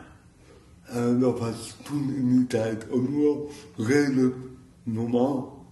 En 0.89 1.19
dat 1.19 1.39
was 1.39 1.75
toen 1.83 2.13
in 2.15 2.29
die 2.29 2.47
tijd 2.47 2.89
ook 2.89 3.09
wel 3.09 3.51
redelijk 3.75 4.35
normaal. 4.83 5.65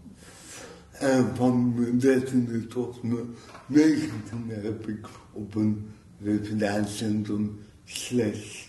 En 0.91 1.35
van 1.35 1.73
mijn 1.75 1.99
dertiende 1.99 2.67
tot 2.67 3.03
mijn 3.03 3.35
negentiende 3.65 4.53
heb 4.53 4.87
ik 4.87 5.07
op 5.31 5.55
een 5.55 5.89
revalidatiecentrum 6.19 7.59
slash 7.83 8.65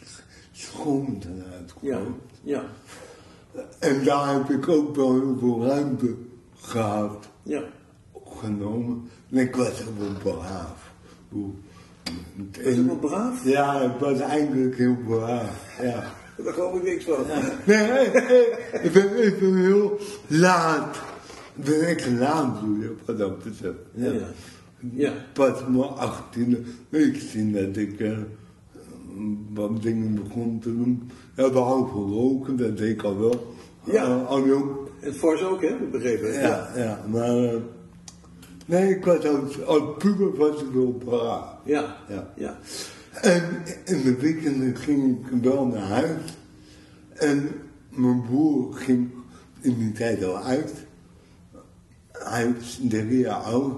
schoontenuit 0.52 1.74
ja, 1.80 2.00
ja, 2.42 2.64
En 3.78 4.04
daar 4.04 4.34
heb 4.34 4.50
ik 4.50 4.68
ook 4.68 4.96
wel 4.96 5.14
heel 5.14 5.36
veel 5.38 5.64
ruimte 5.64 6.14
gehad, 6.56 7.28
ja. 7.42 7.62
genomen. 8.26 9.08
En 9.30 9.38
ik 9.38 9.56
was 9.56 9.84
wel 9.98 10.34
braaf. 10.34 10.92
Was 12.64 12.76
wel 12.76 12.96
braaf? 12.96 13.44
Ja, 13.44 13.80
ik 13.80 13.98
was 14.00 14.20
eigenlijk 14.20 14.76
heel 14.76 14.96
braaf, 15.06 15.80
ja. 15.82 16.12
Daar 16.44 16.52
geloof 16.52 16.74
ik 16.76 16.82
niks 16.82 17.04
van. 17.04 17.24
Nee, 17.66 17.90
nee, 17.90 18.10
nee, 18.10 18.46
ik 18.82 18.92
ben, 18.92 19.26
ik 19.26 19.38
ben 19.40 19.56
heel 19.56 19.98
laat. 20.26 20.96
Ik 21.56 21.64
ben 21.64 21.86
echt 21.86 22.06
een 22.06 22.18
laadbloeier, 22.18 22.90
wat 23.04 23.18
dat 23.18 23.42
betreft. 23.44 23.76
Ja, 23.94 24.12
ja. 24.92 25.12
Pas 25.32 25.60
mijn 25.68 25.90
18e, 25.90 26.66
ik 26.90 27.16
zie 27.16 27.52
dat 27.52 27.76
ik 27.76 28.00
eh, 28.00 28.18
wat 29.54 29.82
dingen 29.82 30.14
begon 30.14 30.58
te 30.60 30.76
doen. 30.76 31.10
Ja, 31.36 31.50
behalve 31.50 31.92
roken, 31.98 32.56
dat 32.56 32.76
deed 32.76 32.90
ik 32.90 33.02
al 33.02 33.18
wel. 33.18 33.54
Ja. 33.84 34.04
Eh, 34.04 34.26
al 34.26 34.46
jong. 34.46 34.70
Het 35.00 35.16
Fors 35.16 35.42
ook, 35.42 35.62
hè? 35.62 35.76
Begrepen? 35.90 36.32
Ja, 36.32 36.70
ja, 36.76 37.04
maar... 37.10 37.44
eh, 37.44 37.56
nee, 38.66 38.90
ik 38.96 39.04
was 39.04 39.26
als, 39.26 39.64
als 39.64 39.82
puber 39.98 40.36
was 40.36 40.60
ik 40.62 40.68
wel 40.72 40.92
braaf. 41.04 41.44
Ja, 41.64 41.96
Ja. 42.08 42.32
ja. 42.36 42.58
En 43.22 43.42
in 43.84 44.02
de 44.02 44.16
weekenden 44.20 44.76
ging 44.76 45.26
ik 45.26 45.42
wel 45.42 45.66
naar 45.66 45.86
huis. 45.88 46.20
En 47.14 47.48
mijn 47.88 48.22
broer 48.22 48.74
ging 48.74 49.10
in 49.60 49.78
die 49.78 49.92
tijd 49.92 50.24
al 50.24 50.38
uit. 50.38 50.72
Hij 52.12 52.54
is 52.60 52.80
drie 52.88 53.18
jaar 53.18 53.40
ouder. 53.42 53.76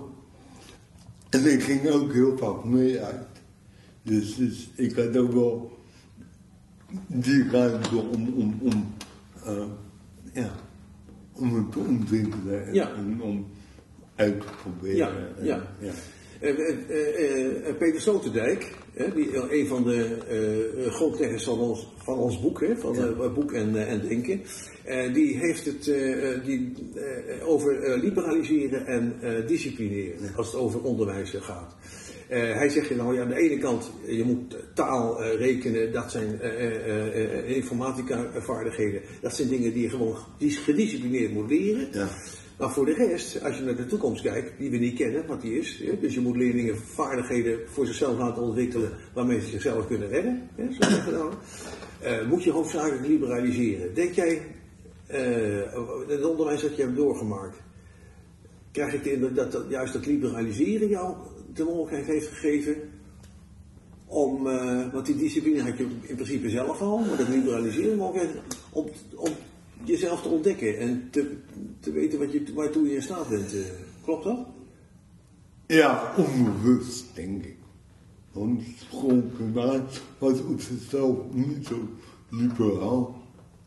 En 1.31 1.53
ik 1.53 1.63
ging 1.63 1.89
ook 1.89 2.13
heel 2.13 2.39
vaak 2.39 2.65
mee 2.65 3.01
uit. 3.01 3.27
Dus, 4.03 4.35
dus 4.35 4.71
ik 4.75 4.97
had 4.97 5.17
ook 5.17 5.33
wel 5.33 5.79
die 7.07 7.51
ruimte 7.51 7.97
om, 7.97 8.29
om, 8.29 8.59
om, 8.63 8.95
eh, 9.45 9.65
ja, 10.33 10.51
om 11.33 11.55
het 11.55 11.73
te 11.73 11.79
ontwikkelen 11.79 12.67
en, 12.67 12.75
Ja. 12.75 12.95
en 12.95 13.23
om 13.23 13.47
uit 14.15 14.41
te 14.41 14.47
proberen. 14.63 14.97
Ja, 14.97 15.13
ja. 15.43 15.63
ja. 15.79 15.93
Eh, 16.41 17.75
Peter 17.79 18.01
Sloterdijk, 18.01 18.77
hè, 18.95 19.15
die, 19.15 19.31
eh, 19.31 19.61
een 19.61 19.67
van 19.67 19.83
de 19.85 20.17
eh 20.29 20.93
grondleggers 20.93 21.45
van 21.45 21.59
ons, 21.59 21.89
van 21.97 22.19
ons 22.19 22.41
boek, 22.41 22.61
hè, 22.61 22.77
van 22.77 22.97
eh, 22.97 23.35
boek 23.35 23.53
en, 23.53 23.87
en 23.87 24.01
denken, 24.09 24.41
die 25.13 25.39
heeft 25.39 25.65
het 25.65 25.85
die, 26.45 26.73
over 27.45 27.99
liberaliseren 27.99 28.87
en 28.87 29.15
disciplineren 29.47 30.35
als 30.37 30.47
het 30.47 30.61
over 30.61 30.83
onderwijs 30.83 31.35
gaat. 31.41 31.77
Eh, 32.31 32.55
hij 32.55 32.69
zegt 32.69 32.97
nou 32.97 33.15
ja, 33.15 33.23
aan 33.23 33.29
de 33.29 33.39
ene 33.39 33.59
kant, 33.59 33.91
je 34.07 34.25
moet 34.25 34.57
taal 34.75 35.23
rekenen, 35.23 35.93
dat 35.93 36.11
zijn 36.11 36.41
eh, 36.41 37.57
informatica 37.57 38.31
vaardigheden, 38.37 39.01
dat 39.21 39.37
zijn 39.37 39.49
dingen 39.49 39.73
die 39.73 39.83
je 39.83 39.91
gewoon 39.91 40.17
dis- 40.39 40.59
gedisciplineerd 40.59 41.33
moet 41.33 41.51
leren. 41.51 41.89
Ja. 41.93 42.09
Maar 42.61 42.71
voor 42.71 42.85
de 42.85 42.95
rest, 42.95 43.43
als 43.43 43.57
je 43.57 43.63
naar 43.63 43.77
de 43.77 43.87
toekomst 43.87 44.23
kijkt, 44.23 44.59
die 44.59 44.71
we 44.71 44.77
niet 44.77 44.97
kennen, 44.97 45.27
wat 45.27 45.41
die 45.41 45.59
is. 45.59 45.83
Hè, 45.85 45.99
dus 46.01 46.15
je 46.15 46.21
moet 46.21 46.37
leerlingen 46.37 46.77
vaardigheden 46.77 47.59
voor 47.67 47.87
zichzelf 47.87 48.19
laten 48.19 48.43
ontwikkelen 48.43 48.93
waarmee 49.15 49.41
ze 49.41 49.47
zichzelf 49.47 49.87
kunnen 49.87 50.09
redden. 50.09 50.49
Hè, 50.55 50.73
zo. 51.11 51.33
Eh, 52.01 52.29
moet 52.29 52.43
je 52.43 52.51
hoofdzakelijk 52.51 53.07
liberaliseren. 53.07 53.95
Denk 53.95 54.15
jij, 54.15 54.43
eh, 55.07 55.73
het 56.09 56.25
onderwijs 56.25 56.63
dat 56.63 56.77
je 56.77 56.83
hebt 56.83 56.97
doorgemaakt, 56.97 57.57
krijg 58.73 58.93
ik 58.95 59.35
dat, 59.35 59.65
juist 59.69 59.93
dat 59.93 60.07
liberaliseren 60.07 60.89
jou 60.89 61.15
de 61.55 61.65
mogelijkheid 61.65 62.07
heeft 62.07 62.29
gegeven 62.29 62.77
om, 64.07 64.47
eh, 64.47 64.93
want 64.93 65.07
die 65.07 65.17
discipline 65.17 65.63
had 65.63 65.77
je 65.79 65.87
in 66.01 66.15
principe 66.15 66.49
zelf 66.49 66.81
al, 66.81 66.99
maar 66.99 67.17
dat 67.17 67.29
liberaliseren 67.29 67.97
mogelijkheid 67.97 68.43
om, 68.71 68.87
om 69.15 69.31
jezelf 69.85 70.23
te 70.23 70.29
ontdekken 70.29 70.79
en 70.79 71.09
te, 71.11 71.37
te 71.81 71.93
weten 71.93 72.19
wat 72.19 72.33
je, 72.33 72.45
waartoe 72.55 72.89
je 72.89 72.95
in 72.95 73.03
staat 73.03 73.29
bent. 73.29 73.53
eh. 73.53 73.61
klopt 74.05 74.25
dat? 74.25 74.39
Ja, 75.67 76.15
onbewust, 76.17 77.05
denk 77.15 77.45
ik. 77.45 77.57
Want 78.33 78.63
schoolklimaat 78.89 80.01
was 80.19 80.43
op 80.43 80.61
zichzelf 80.61 81.17
niet 81.33 81.67
zo 81.67 81.89
liberaal. 82.29 83.23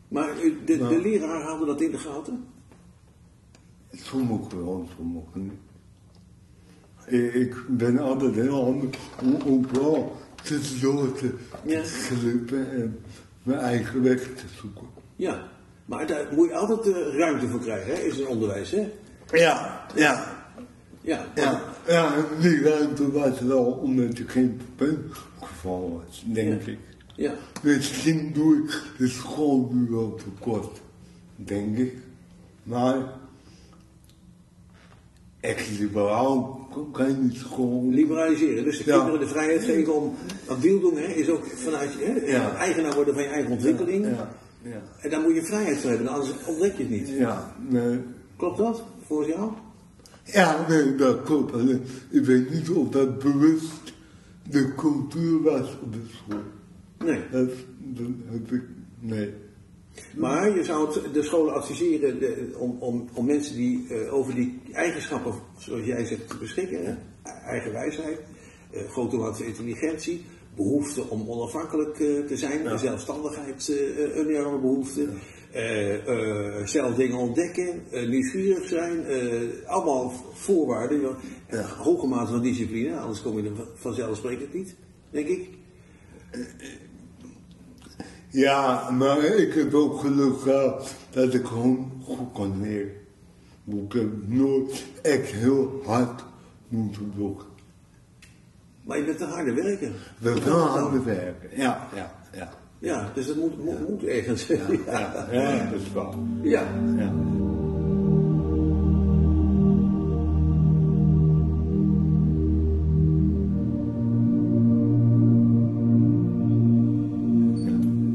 Maar 0.08 0.28
eh, 0.30 0.36
de, 0.42 0.54
de 0.64 0.76
Nou. 0.76 1.02
leraar 1.02 1.42
haalde 1.42 1.66
dat 1.66 1.80
in 1.80 1.90
de 1.90 1.98
gaten? 1.98 2.44
Sommigen 3.92 4.64
wel, 4.64 4.88
sommigen 4.96 5.42
niet. 5.42 5.52
Ik- 7.06 7.34
Ik 7.34 7.54
ben 7.68 7.98
altijd 7.98 8.34
heel 8.34 8.64
handig 8.64 8.90
om 9.22 9.36
ook 9.46 9.70
wel 9.70 10.16
tussendoor 10.42 11.12
te 11.12 11.34
Ja. 11.66 11.82
glippen 11.84 12.70
en 12.70 12.98
mijn 13.42 13.58
eigen 13.58 14.02
weg 14.02 14.20
te 14.34 14.44
zoeken. 14.60 14.86
Ja, 15.16 15.48
maar 15.84 16.06
daar 16.06 16.26
moet 16.34 16.48
je 16.48 16.54
altijd 16.54 16.82
de 16.82 17.14
ruimte 17.16 17.48
voor 17.48 17.60
krijgen, 17.60 17.94
hè, 17.94 18.00
is 18.02 18.16
het 18.16 18.26
onderwijs, 18.26 18.70
hè? 18.70 18.88
Ja, 19.32 19.86
ja, 19.94 20.32
Ja, 21.00 21.26
ja. 21.34 21.62
Ja, 21.86 22.14
die 22.40 22.62
ruimte 22.62 23.10
was 23.12 23.40
wel 23.40 23.64
omdat 23.64 24.18
je 24.18 24.28
geen 24.28 24.60
punt 24.76 25.14
gevallen 25.42 25.92
was, 25.92 26.24
denk 26.26 26.62
Ja. 26.64 26.72
ik. 26.72 26.78
ja, 27.14 27.32
Misschien 27.62 28.32
doe 28.32 28.56
ik 28.56 28.82
de 28.98 29.08
school 29.08 29.70
nu 29.72 29.86
wel 29.90 30.14
tekort. 30.14 30.80
denk 31.36 31.78
ik. 31.78 31.94
Maar 32.62 32.96
echt 35.40 35.78
liberaal 35.78 36.68
kan 36.92 37.06
je 37.08 37.16
niet 37.16 37.42
gewoon... 37.42 37.94
Liberaliseren. 37.94 38.64
Dus 38.64 38.78
de 38.78 38.84
Ja. 38.90 38.96
kinderen 38.96 39.20
de 39.20 39.26
vrijheid 39.26 39.64
geven 39.64 39.94
om 39.94 40.14
wat 40.46 40.58
wiel 40.58 40.80
doen, 40.80 40.96
hè, 40.96 41.06
is 41.06 41.28
ook 41.28 41.46
vanuit 41.46 41.92
je, 41.92 42.04
hè, 42.04 42.30
Ja. 42.36 42.54
eigenaar 42.56 42.94
worden 42.94 43.14
van 43.14 43.22
je 43.22 43.28
eigen 43.28 43.50
ontwikkeling. 43.52 44.06
Ja, 44.06 44.28
ja, 44.64 44.82
En 45.00 45.10
daar 45.10 45.20
moet 45.20 45.34
je 45.34 45.42
vrijheid 45.44 45.78
voor 45.78 45.90
hebben, 45.90 46.08
anders 46.08 46.30
ontdek 46.46 46.72
je 46.76 46.82
het 46.82 46.90
niet. 46.92 47.08
ja, 47.08 47.56
nee. 47.68 48.00
Klopt 48.36 48.58
dat, 48.58 48.84
volgens 49.06 49.28
jou? 49.28 49.52
Ja, 50.24 50.66
nee, 50.68 50.94
dat 50.94 51.22
klopt. 51.22 51.52
Alleen, 51.52 51.82
ik 52.10 52.24
weet 52.24 52.50
niet 52.50 52.70
of 52.70 52.88
dat 52.88 53.18
bewust 53.18 53.92
de 54.50 54.74
cultuur 54.76 55.42
was 55.42 55.78
op 55.82 55.92
de 55.92 55.98
school. 56.08 56.42
Nee. 56.98 57.20
Dat, 57.30 57.50
dat 57.78 58.06
heb 58.30 58.52
ik, 58.52 58.62
nee. 58.98 59.32
Maar 60.16 60.56
je 60.56 60.64
zou 60.64 61.10
de 61.12 61.22
scholen 61.22 61.54
adviseren 61.54 62.18
de- 62.18 62.54
om, 62.58 62.76
om, 62.80 63.08
om 63.12 63.26
mensen 63.26 63.56
die 63.56 63.86
eh, 63.88 64.14
over 64.14 64.34
die 64.34 64.60
eigenschappen, 64.72 65.34
zoals 65.58 65.84
jij 65.86 66.04
zegt, 66.04 66.28
te 66.28 66.36
beschikken. 66.36 66.84
Hè? 66.84 66.94
Eigen 67.46 67.72
wijsheid, 67.72 68.18
eh 68.70 68.88
grote 68.90 69.44
intelligentie, 69.46 70.24
behoefte 70.56 71.08
om 71.08 71.28
onafhankelijk 71.28 72.00
eh, 72.00 72.06
te 72.26 72.36
zijn, 72.36 72.78
zelfstandigheid, 72.78 73.68
eh, 73.68 74.16
een 74.16 74.28
enorme 74.28 74.58
behoefte. 74.58 75.08
eh, 75.52 76.08
eh, 76.08 76.66
zelf 76.66 76.94
dingen 76.94 77.16
ontdekken, 77.18 77.82
eh, 77.90 78.08
nieuwsgierig 78.08 78.68
zijn, 78.68 79.04
eh, 79.04 79.40
allemaal 79.66 80.12
voorwaarden. 80.32 81.16
En 81.46 81.64
Hoge 81.64 82.06
mate 82.06 82.30
van 82.30 82.42
discipline, 82.42 82.96
anders 82.98 83.22
kom 83.22 83.36
je 83.36 83.42
er 83.44 83.66
vanzelfsprekend 83.74 84.54
niet, 84.54 84.74
denk 85.10 85.26
ik. 85.28 85.48
Ja, 88.30 88.90
maar 88.90 89.24
ik 89.24 89.54
heb 89.54 89.74
ook 89.74 90.00
geluk 90.00 90.40
gehad 90.40 90.94
dat 91.10 91.34
ik 91.34 91.44
gewoon 91.46 91.92
goed 92.04 92.32
kon 92.32 92.60
leren. 92.60 92.92
Ik 93.66 93.92
heb 93.92 94.08
nooit 94.26 94.84
echt 95.02 95.30
heel 95.30 95.80
hard 95.84 96.24
moeten 96.68 97.12
doen. 97.16 97.36
Maar 98.84 98.98
je 98.98 99.04
bent 99.04 99.20
een 99.20 99.28
harde 99.28 99.52
werker. 99.54 99.90
We 100.18 100.28
harder 100.28 100.90
dan? 100.92 101.04
werken. 101.04 101.48
Ja, 101.56 101.88
ja, 101.94 102.12
ja. 102.32 102.50
Ja, 102.78 103.10
dus 103.14 103.26
dat 103.26 103.36
moet, 103.36 103.64
moet, 103.64 103.88
moet 103.88 104.04
ergens. 104.04 104.46
Ja, 104.46 104.56
ja, 104.86 105.28
ja, 105.32 105.70
dat 105.70 105.80
is 105.80 105.92
waar. 105.92 106.14
Ja. 106.42 106.66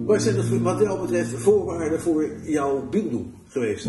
Wat 0.06 0.22
zijn 0.22 0.36
dat 0.36 0.46
voor- 0.46 0.62
wat 0.62 0.80
jou 0.80 1.02
betreft 1.02 1.30
voorwaarden 1.32 2.02
voor 2.02 2.30
jouw 2.44 2.90
bieldoen 2.90 3.34
geweest? 3.48 3.88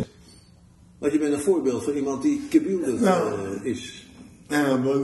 Want 0.98 1.12
je 1.12 1.18
bent 1.18 1.32
een 1.32 1.40
voorbeeld 1.40 1.84
van 1.84 1.92
iemand 1.94 2.22
die 2.22 2.40
gebieldoen 2.50 3.00
Nou. 3.00 3.32
eh, 3.32 3.64
is. 3.70 4.09
Ja, 4.50 4.76
maar 4.76 4.96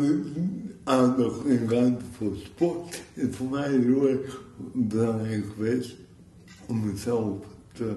aandacht 0.85 1.45
en 1.45 1.69
ruimte 1.71 2.05
voor 2.13 2.37
sport 2.37 3.03
is 3.15 3.37
voor 3.37 3.49
mij 3.51 3.71
heel 3.71 4.09
erg 4.09 4.43
belangrijk 4.73 5.45
geweest 5.55 5.97
om 6.69 6.87
mezelf 6.87 7.37
te 7.73 7.97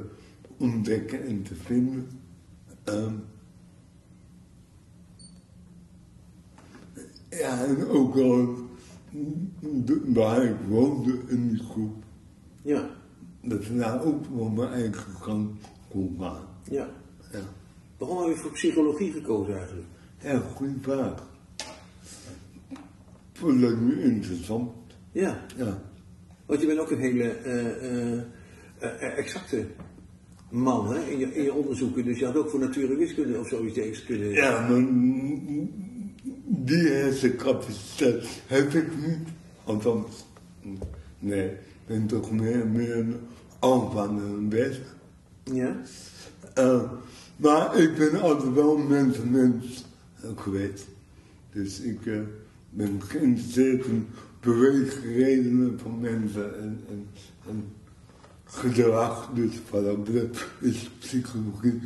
ontdekken 0.57 1.25
en 1.25 1.43
te 1.43 1.55
vinden. 1.55 2.07
Ehm, 2.83 3.13
ja, 7.29 7.63
en 7.65 7.87
ook 7.87 8.13
de- 9.61 10.01
waar 10.13 10.43
ik 10.43 10.55
woonde 10.67 11.19
in 11.27 11.49
die 11.49 11.63
groep, 11.63 12.03
Ja, 12.61 12.89
dat 13.43 13.61
ik 13.61 13.77
daar 13.77 14.03
ook 14.03 14.25
wel 14.35 14.49
mijn 14.49 14.71
eigen 14.71 15.13
gang 15.13 15.49
kon 15.89 16.15
gaan. 16.19 16.41
ja. 16.63 16.89
Ja, 17.31 17.39
Waarom 17.97 18.17
heb 18.23 18.35
je 18.35 18.41
voor 18.41 18.51
psychologie 18.51 19.11
gekozen 19.11 19.57
eigenlijk? 19.57 19.87
ja 20.21 20.39
goede 20.39 20.73
vraag. 20.81 21.27
Vond 23.39 23.63
ik 23.63 23.79
nu 23.79 24.01
interessant. 24.03 24.71
Ja, 25.11 25.45
Ja. 25.57 25.81
want 26.45 26.61
je 26.61 26.67
bent 26.67 26.79
ook 26.79 26.91
een 26.91 26.99
hele 26.99 27.23
eh, 27.23 28.13
eh, 28.13 28.21
eh, 28.79 29.17
exacte 29.17 29.65
man 30.49 30.93
hè, 30.93 30.99
in, 30.99 31.19
je, 31.19 31.35
in 31.35 31.43
je 31.43 31.53
onderzoeken. 31.53 32.05
Dus 32.05 32.19
je 32.19 32.25
had 32.25 32.35
ook 32.37 32.49
voor 32.49 32.59
natuur 32.59 32.91
en 32.91 32.97
wiskunde 32.97 33.39
of 33.39 33.47
zoiets 33.47 33.73
dergelijks 33.73 34.05
kunnen. 34.05 34.29
Ja, 34.31 34.67
maar 34.67 34.85
die 36.45 36.87
hersencapaciteit 36.87 38.41
heb 38.47 38.73
ik 38.73 38.87
niet. 39.07 39.27
Althans, 39.63 40.25
nee, 41.19 41.45
ik 41.49 41.57
ben 41.87 42.07
toch 42.07 42.31
meer, 42.31 42.67
meer 42.67 43.05
een 43.59 44.49
best. 44.49 44.81
Ja? 45.43 45.81
Maar 47.35 47.77
ik 47.77 47.95
ben 47.97 48.21
altijd 48.21 48.53
wel 48.53 48.77
eh, 50.21 50.29
geweest. 50.35 50.87
Dus 51.51 51.79
ik 51.79 51.99
ben 52.69 53.01
geïnteresseerd 53.01 53.85
in 53.85 54.07
beweegredenen 54.39 55.79
van 55.79 55.99
mensen 55.99 56.59
en, 56.59 56.83
en, 56.89 57.07
en 57.47 57.71
gedrag. 58.43 59.29
Dus 59.33 59.51
wat 59.69 59.85
dat 59.85 60.03
betreft 60.03 60.47
is 60.59 60.89
psychologie 60.99 61.81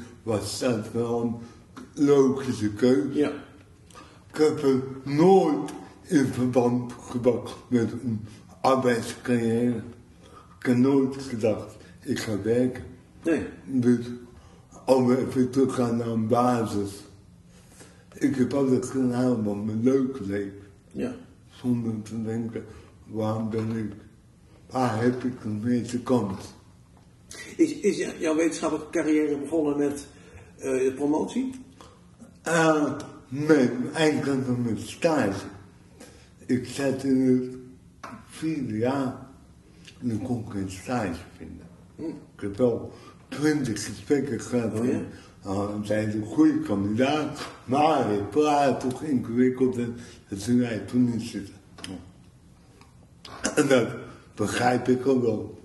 wel 0.93 1.21
een 1.21 1.35
logische 2.05 2.69
keuze. 2.69 3.13
Ja. 3.13 3.31
Ik 4.31 4.39
heb 4.39 4.61
het 4.61 5.05
nooit 5.05 5.71
in 6.01 6.25
verband 6.25 6.93
gebracht 7.09 7.55
met 7.67 7.91
een 7.91 8.25
arbeidscarrière. 8.61 9.83
Ik 10.59 10.65
heb 10.65 10.77
nooit 10.77 11.15
gedacht, 11.15 11.75
ik 12.03 12.19
ga 12.19 12.41
werken. 12.41 12.83
Nee. 13.23 13.45
Dus 13.65 14.05
om 14.85 15.11
even 15.11 15.49
terug 15.49 15.75
gaan 15.75 15.97
naar 15.97 16.07
een 16.07 16.27
basis. 16.27 16.91
Ik 18.13 18.35
heb 18.35 18.53
altijd 18.53 18.85
gedaan 18.85 19.43
wat 19.43 19.55
me 19.55 19.75
leuk 19.81 20.19
leek. 20.19 20.62
Ja. 20.93 21.15
Zonder 21.49 22.01
te 22.01 22.23
denken, 22.23 22.65
waar 23.05 23.47
ben 23.47 23.77
ik, 23.77 23.91
waar 24.69 25.01
heb 25.01 25.23
ik 25.23 25.41
de 25.41 25.47
meeste 25.47 26.01
kans? 26.03 26.53
Is, 27.57 27.73
is 27.73 27.97
jou- 27.97 28.17
jouw 28.19 28.35
wetenschappelijke 28.35 28.89
carrière 28.91 29.37
begonnen 29.37 29.77
met 29.77 30.07
eh, 30.57 30.93
promotie? 30.95 31.51
Uh, 32.47 32.93
nee, 33.27 33.69
eigenlijk 33.93 34.57
mijn 34.57 34.77
stage. 34.79 35.45
Ik 36.45 36.65
zat 36.67 37.03
in 37.03 37.27
het 37.27 37.57
vierde 38.27 38.77
jaar 38.77 39.27
en 40.01 40.11
ik 40.11 40.23
kon 40.23 40.51
geen 40.51 40.71
stage 40.71 41.19
vinden. 41.37 41.67
Ik 42.35 42.41
heb 42.41 42.57
wel 42.57 42.93
twintig 43.27 43.85
gesprekken 43.85 44.41
gehad. 44.41 44.79
Oh 44.79 44.85
ja? 44.87 45.01
En, 45.43 45.51
uh, 45.51 45.67
zijn 45.83 46.11
een 46.11 46.25
goede 46.25 46.59
kandidaat, 46.59 47.47
maar 47.65 48.11
ik 48.11 48.29
praat 48.29 48.79
toch 48.79 49.03
ingewikkeld 49.03 49.77
en 49.77 49.95
dat 50.27 50.39
ze 50.39 50.53
mij 50.53 50.77
toen 50.79 51.09
niet 51.09 51.21
zitten. 51.21 51.53
En 53.55 53.67
dat 53.67 53.87
begrijp 54.35 54.87
ik 54.87 55.07
ook 55.07 55.21
wel. 55.21 55.61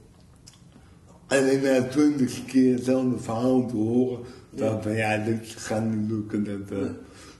En 1.26 1.62
na 1.62 1.82
twintig 1.82 2.44
keer 2.44 2.74
hetzelfde 2.74 3.18
verhaal 3.18 3.66
te 3.66 3.76
horen, 3.76 4.18
dan 4.50 4.82
van 4.82 4.92
ja, 4.92 5.16
dit 5.16 5.46
gaat 5.46 5.84
niet 5.84 6.10
lukken. 6.10 6.44
Dat, 6.44 6.78
eh. 6.78 6.90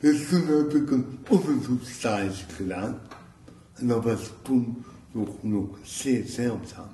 Dus 0.01 0.29
toen 0.29 0.47
heb 0.47 0.75
ik 0.75 0.91
een 0.91 1.07
onderzoeksstage 1.29 2.45
gedaan. 2.49 2.99
En 3.75 3.87
dat 3.87 4.05
was 4.05 4.31
toen 4.43 4.85
nog, 5.13 5.43
nog 5.43 5.79
zeer 5.83 6.27
zeldzaam. 6.27 6.89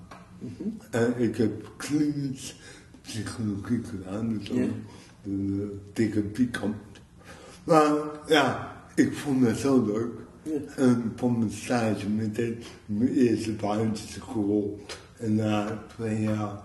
En 0.90 1.14
ik 1.18 1.37
heb 1.37 1.72
klinisch 1.76 2.57
psychologie 3.02 3.80
gedaan, 3.85 4.38
dus 4.38 4.48
Ja. 4.48 4.66
De, 5.24 5.46
de 5.56 5.76
therapiekant. 5.92 6.74
Maar 7.64 7.92
ja, 8.26 8.76
ik 8.94 9.12
vond 9.14 9.46
het 9.46 9.56
zo 9.58 9.84
leuk. 9.87 10.12
Ja. 10.42 10.74
En 10.76 11.12
van 11.16 11.38
mijn 11.38 11.50
stage 11.50 12.08
meteen 12.08 12.58
mijn 12.87 13.12
eerste 13.14 13.52
baantje 13.52 14.20
gerold. 14.20 14.98
En 15.18 15.34
na 15.34 15.82
twee 15.96 16.20
jaar 16.20 16.60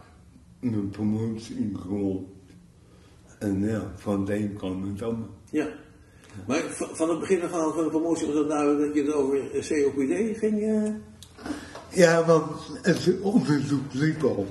mijn 0.59 0.89
promotie 0.89 1.57
ingerold. 1.57 2.27
En 3.39 3.61
ja, 3.61 3.91
van 3.95 4.25
de 4.25 4.35
een 4.35 4.53
kwam 4.53 4.83
het 4.91 5.01
ander. 5.01 5.27
Ja. 5.51 5.67
Maar 6.47 6.61
van 6.69 6.87
van 6.95 7.09
het 7.09 7.19
begin 7.19 7.41
af 7.41 7.53
aan 7.53 7.73
van 7.73 7.83
de 7.83 7.89
promotie 7.89 8.27
was 8.27 8.35
het 8.35 8.47
duidelijk 8.49 8.85
dat 8.85 8.95
je 8.95 9.01
het 9.01 9.13
over 9.13 9.51
eh, 9.51 9.83
COPD 9.83 10.37
ging. 10.37 10.61
eh, 10.61 10.91
Ja, 11.89 12.25
want 12.25 12.51
het 12.81 13.21
onderzoek 13.21 13.93
liep 13.93 14.23
al. 14.23 14.47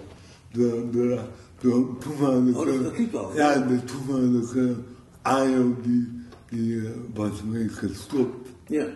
De, 0.53 0.89
de, 0.93 1.21
de 1.61 1.87
toenmalige... 1.99 2.59
Oh, 2.59 2.83
dat- 2.83 3.13
dat? 3.13 3.33
Ja, 3.35 3.59
de 3.59 3.79
toenmalige 3.85 4.75
AIO 5.23 5.77
die, 5.83 6.09
die 6.49 6.79
eh, 6.81 6.91
was 7.15 7.43
mee 7.43 7.69
gestopt. 7.69 8.49
ja. 8.67 8.87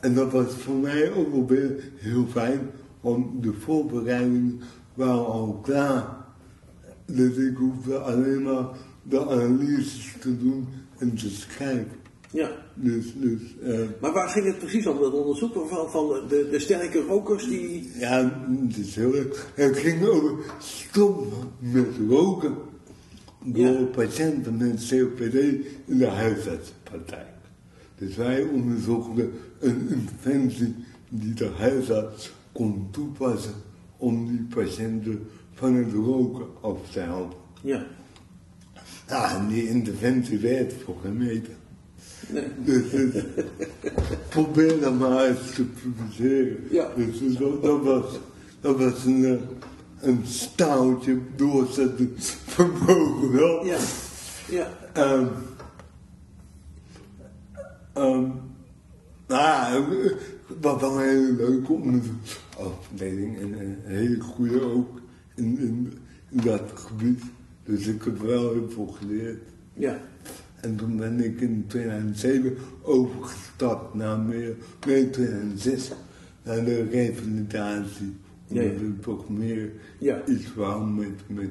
En 0.00 0.14
dat 0.14 0.32
was 0.32 0.54
voor 0.54 0.74
mij 0.74 1.12
ook 1.12 1.48
wel 1.48 1.70
heel 1.96 2.26
fijn, 2.30 2.60
want 3.00 3.42
de 3.42 3.52
voorbereidingen 3.52 4.60
waren 4.94 5.26
al 5.26 5.60
klaar. 5.62 6.16
Dus 7.06 7.36
ik 7.36 7.56
hoefde 7.56 7.98
alleen 7.98 8.42
maar 8.42 8.66
de 9.02 9.20
analyses 9.20 10.14
te 10.20 10.38
doen 10.38 10.66
en 10.98 11.14
te 11.14 11.30
schrijven. 11.30 11.95
Ja. 12.30 12.50
Dus, 12.74 13.12
dus 13.16 13.40
eh, 13.62 13.80
Maar 14.00 14.12
waar 14.12 14.28
ging 14.28 14.46
het 14.46 14.58
precies 14.58 14.86
om, 14.86 14.98
dat 14.98 15.12
onderzoek 15.12 15.68
van, 15.68 15.90
van 15.90 16.08
de, 16.28 16.48
de, 16.50 16.58
sterke 16.58 17.00
rokers 17.00 17.48
die... 17.48 17.90
ja, 17.98 18.42
het 18.66 18.76
is 18.76 18.94
heel. 18.94 19.12
Het 19.54 19.76
ging 19.76 20.06
over 20.06 20.32
stop 20.58 21.32
met 21.58 21.88
roken. 22.08 22.54
door 23.44 23.66
Ja. 23.66 23.84
patiënten 23.84 24.56
met 24.56 24.86
COPD 24.88 25.34
in 25.84 25.98
de 25.98 26.06
huisartsenpraktijk. 26.06 27.34
Dus 27.98 28.16
wij 28.16 28.42
onderzochten 28.42 29.32
een 29.60 29.88
interventie 29.90 30.74
die 31.08 31.34
de 31.34 31.50
huisarts 31.56 32.32
kon 32.52 32.88
toepassen 32.90 33.54
om 33.96 34.26
die 34.26 34.46
patiënten 34.54 35.28
van 35.52 35.74
het 35.74 35.92
roken 35.92 36.46
af 36.60 36.90
te 36.90 37.00
helpen. 37.00 37.38
Ja. 37.62 37.86
Ja, 39.08 39.36
en 39.36 39.48
die 39.48 39.68
interventie 39.68 40.38
werd 40.38 40.72
voor 40.84 40.96
geen 41.02 41.16
meter. 41.16 41.52
Nee. 42.28 42.44
Dus, 42.64 42.90
dus 42.90 43.24
probeer 44.28 44.80
dat 44.80 44.98
maar 44.98 45.24
eens 45.24 45.54
te 45.54 45.64
publiceren. 45.64 46.56
Ja. 46.70 46.90
Dus, 46.96 47.38
dat, 47.38 47.62
dat 47.62 47.82
was, 47.82 48.04
dat 48.60 48.78
was 48.78 49.04
een, 49.04 49.24
eh, 49.24 50.08
een 50.08 50.20
staaltje 50.24 51.18
doorzetten 51.36 52.14
vermogen 52.54 53.32
wel. 53.32 53.64
Ja. 53.64 53.78
Ja. 54.48 54.72
Ehm 54.92 55.26
ehm 57.92 58.30
nou, 59.26 60.04
eh, 60.04 60.12
wat 60.60 60.80
wel 60.80 60.92
een 60.92 61.08
hele 61.08 61.32
leuke 61.32 61.72
onderzoeksafdeling 61.72 63.38
en 63.40 63.60
een 63.60 63.78
hele 63.84 64.20
goede 64.20 64.60
ook 64.62 65.00
in, 65.34 65.58
in, 65.58 65.98
in 66.28 66.40
dat 66.40 66.62
gebied. 66.74 67.22
Dus 67.64 67.86
ik 67.86 68.02
heb 68.04 68.18
wel 68.18 68.52
heel 68.52 68.70
veel 68.70 68.86
geleerd. 68.86 69.42
Ja. 69.72 70.00
En 70.60 70.76
toen 70.76 70.96
ben 70.96 71.24
ik 71.24 71.40
in 71.40 71.64
2007 71.66 72.56
overgestapt 72.82 73.94
naar 73.94 74.18
meer, 74.18 74.54
nee 74.86 75.10
2006, 75.10 75.90
naar 76.42 76.64
de 76.64 76.82
revalidatie. 76.90 78.16
Ja, 78.46 78.62
ja. 78.62 78.68
Omdat 78.68 78.80
ik 78.82 79.02
toch 79.02 79.28
meer 79.28 79.70
Ja. 79.98 80.24
iets 80.26 80.54
wou 80.54 80.90
met, 80.90 81.20
met, 81.26 81.50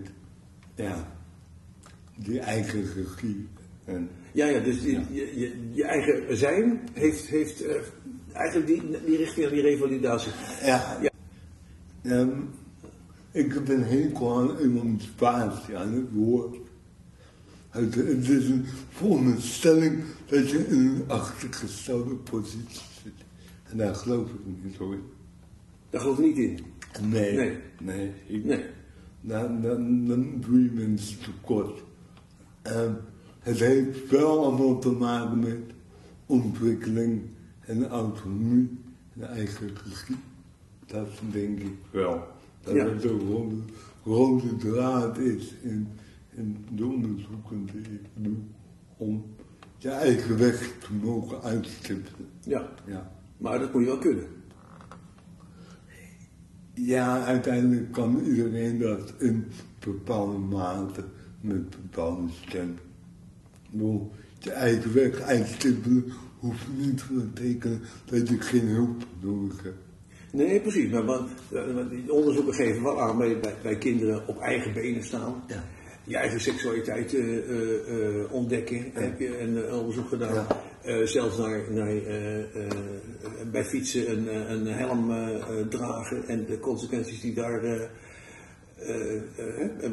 ja, 0.75 1.07
die 2.15 2.39
eigen 2.39 2.83
regie. 2.95 3.47
En, 3.85 4.09
Ja, 4.31 4.45
ja, 4.45 4.59
dus 4.59 4.81
je, 4.81 4.91
je, 5.11 5.39
je, 5.39 5.53
je 5.71 5.83
eigen 5.83 6.37
zijn 6.37 6.79
heeft, 6.93 7.25
heeft 7.27 7.61
eh, 7.61 7.75
eigenlijk 8.33 8.67
die, 8.67 8.81
die 9.05 9.17
richting 9.17 9.45
aan 9.45 9.51
die 9.53 9.61
revalidatie. 9.61 10.31
ja, 10.63 10.97
Ja. 11.01 11.09
Ehm, 12.01 12.29
ik 13.31 13.53
heb 13.53 13.69
een 13.69 13.83
hekel 13.83 14.37
aan 14.39 14.57
emancipatie, 14.57 15.77
aan 15.77 15.93
het 15.93 16.11
woord. 16.11 16.55
Het, 17.75 17.95
het 17.95 18.29
is 18.29 18.49
een 18.49 18.65
veronderstelling 18.89 20.03
dat 20.25 20.49
je 20.49 20.67
in 20.67 20.77
een 20.79 21.03
achtergestelde 21.07 22.15
positie 22.15 22.81
zit. 23.03 23.13
En 23.63 23.77
daar 23.77 23.95
geloof 23.95 24.29
ik 24.29 24.39
niet 24.45 24.73
in. 24.79 25.01
Daar 25.89 26.01
geloof 26.01 26.19
ik 26.19 26.25
niet 26.25 26.37
in. 26.37 26.59
Nee. 27.09 27.35
Nee. 27.35 27.57
Nee. 27.81 28.11
ik- 28.27 28.45
Nee. 28.45 28.63
Dan, 29.21 29.61
dan, 29.61 30.05
dan 30.07 30.35
doe 30.39 30.63
je 30.63 30.71
mensen 30.71 31.17
tekort. 31.19 31.83
Ehm, 32.61 32.91
het 33.39 33.59
heeft 33.59 34.09
wel 34.09 34.39
allemaal 34.45 34.79
te 34.79 34.91
maken 34.91 35.39
met 35.39 35.57
ontwikkeling 36.25 37.21
en 37.59 37.87
autonomie 37.87 38.69
en 39.19 39.27
eigen 39.29 39.69
regie. 39.89 40.15
Dat 40.85 41.07
denk 41.31 41.59
ik 41.59 41.73
wel. 41.91 42.27
Dat 42.61 42.75
Ja. 42.75 42.85
het 42.89 43.03
een 43.03 43.19
rode, 43.19 43.55
rode 44.03 44.55
draad 44.55 45.17
is 45.17 45.53
in, 45.61 45.87
in 46.35 46.65
de 46.71 46.85
onderzoeken 46.85 47.65
die 47.65 47.81
ik 47.81 48.01
doe. 48.13 48.35
Om 48.97 49.25
je 49.77 49.89
eigen 49.89 50.37
weg 50.37 50.71
te 50.79 50.93
mogen 50.93 51.41
uitstippelen. 51.41 52.27
Ja, 52.43 52.69
Ja. 52.85 53.11
maar 53.37 53.59
dat 53.59 53.73
moet 53.73 53.81
je 53.81 53.87
wel 53.87 53.97
kunnen. 53.97 54.27
Ja, 56.73 57.23
uiteindelijk 57.25 57.91
kan 57.91 58.19
iedereen 58.25 58.79
dat 58.79 59.13
in 59.19 59.45
bepaalde 59.79 60.37
mate 60.37 61.03
met 61.41 61.69
bepaalde 61.69 62.31
stem. 62.47 62.69
Ik 62.69 63.71
bedoel, 63.71 64.11
je 64.39 64.51
eigen 64.51 64.93
weg 64.93 65.21
uitstippelen 65.21 66.05
hoeft 66.39 66.67
niet 66.77 66.97
te 66.97 67.13
betekenen 67.13 67.81
dat 68.05 68.29
je 68.29 68.41
geen 68.41 68.67
hulp 68.67 69.05
nodig 69.19 69.63
hebt. 69.63 69.83
Nee, 70.31 70.59
precies. 70.61 70.91
Maar, 70.91 71.05
want, 71.05 71.29
eh, 71.51 72.09
onderzoeken 72.09 72.53
geven 72.53 72.83
wel 72.83 73.01
aan 73.01 73.17
bij, 73.17 73.39
bij, 73.39 73.55
bij 73.63 73.77
kinderen 73.77 74.27
op 74.27 74.39
eigen 74.39 74.73
benen 74.73 75.03
staan. 75.03 75.43
Ja. 75.47 75.63
Je 76.07 76.17
eigen 76.17 76.39
seksualiteit 76.39 77.13
eh, 77.13 77.37
eh, 77.37 78.19
eh, 78.19 78.31
ontdekken. 78.31 78.91
Heb 78.93 79.19
je 79.19 79.39
een 79.39 79.73
onderzoek 79.73 80.07
gedaan. 80.07 80.33
Ja. 80.33 81.05
Zelfs 81.05 81.37
naar, 81.37 81.61
naar, 81.69 82.01
bij 83.51 83.65
fietsen 83.65 84.11
een, 84.11 84.51
een 84.51 84.67
helm 84.67 85.13
dragen 85.69 86.27
en 86.27 86.45
de 86.45 86.59
consequenties 86.59 87.21
die 87.21 87.33
daar 87.33 87.61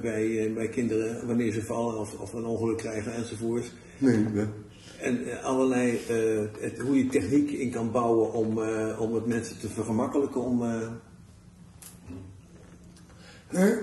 bij, 0.01 0.53
bij 0.55 0.69
kinderen, 0.69 1.27
wanneer 1.27 1.53
ze 1.53 1.63
vallen 1.63 1.99
of, 1.99 2.21
of 2.21 2.33
een 2.33 2.45
ongeluk 2.45 2.77
krijgen 2.77 3.15
enzovoort. 3.15 3.73
Nee? 3.99 4.27
En 5.01 5.43
allerlei, 5.43 5.99
het, 6.61 6.79
hoe 6.79 6.97
je 6.97 7.07
techniek 7.07 7.51
in 7.51 7.71
kan 7.71 7.91
bouwen 7.91 8.33
om, 8.33 8.59
om 8.99 9.15
het 9.15 9.27
mensen 9.27 9.59
te 9.59 9.69
vergemakkelijken 9.69 10.41
om... 10.41 10.59
Nee, 13.51 13.75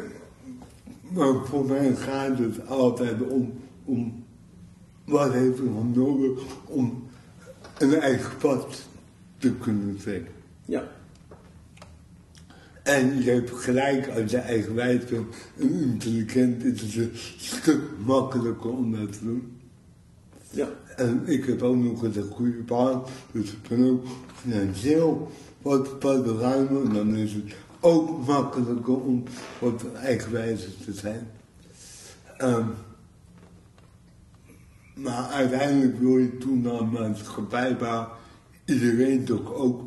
maar 1.10 1.46
voor 1.46 1.66
mij 1.66 1.96
gaat 1.96 2.38
het 2.38 2.68
altijd 2.68 3.22
om, 3.22 3.54
om 3.86 4.24
wat 5.06 5.32
heeft 5.34 5.58
dan 5.58 5.92
nodig 5.96 6.40
om 6.66 7.04
een 7.78 7.94
eigen 7.94 8.38
pad 8.38 8.88
te 9.38 9.52
kunnen 9.54 9.98
trekken. 9.98 10.34
ja, 10.66 10.84
En 12.84 13.24
je 13.24 13.32
hebt 13.32 13.52
gelijk 13.52 14.08
als 14.08 14.32
je 14.32 14.38
eigenwijs 14.38 15.06
bent 15.06 15.36
en 15.60 15.72
intelligent 15.82 16.64
is 16.64 16.82
het 16.82 16.96
een 16.96 17.12
stuk 17.38 17.82
makkelijker 18.06 18.70
om 18.70 18.92
dat 18.92 19.12
te 19.12 19.24
doen. 19.24 19.58
ja, 20.50 20.68
En 20.96 21.22
ik 21.26 21.46
heb 21.46 21.62
ook 21.62 21.76
nog 21.78 22.04
eens 22.04 22.16
een 22.16 22.30
goede 22.32 22.64
baan, 22.66 23.04
dus 23.32 23.52
ik 23.52 23.68
ben 23.70 23.90
ook 23.90 24.06
financieel 24.36 25.32
wat, 25.62 25.90
wat 26.00 26.26
ruimer. 26.40 26.84
En 26.84 26.94
dan 26.94 27.16
is 27.16 27.34
het 27.34 27.54
ook 27.80 28.26
makkelijker 28.26 29.02
om 29.02 29.24
wat 29.60 29.94
eigenwijzer 29.94 30.72
te 30.86 30.94
zijn. 30.94 31.28
Ehm, 32.38 32.68
maar 34.94 35.28
uiteindelijk 35.28 36.00
wil 36.00 36.18
je 36.18 36.38
toen 36.38 36.62
naar 36.62 36.80
een 36.80 36.90
maatschappij 36.90 37.78
waar 37.78 38.08
iedereen 38.66 39.26
toch 39.26 39.54
ook 39.54 39.82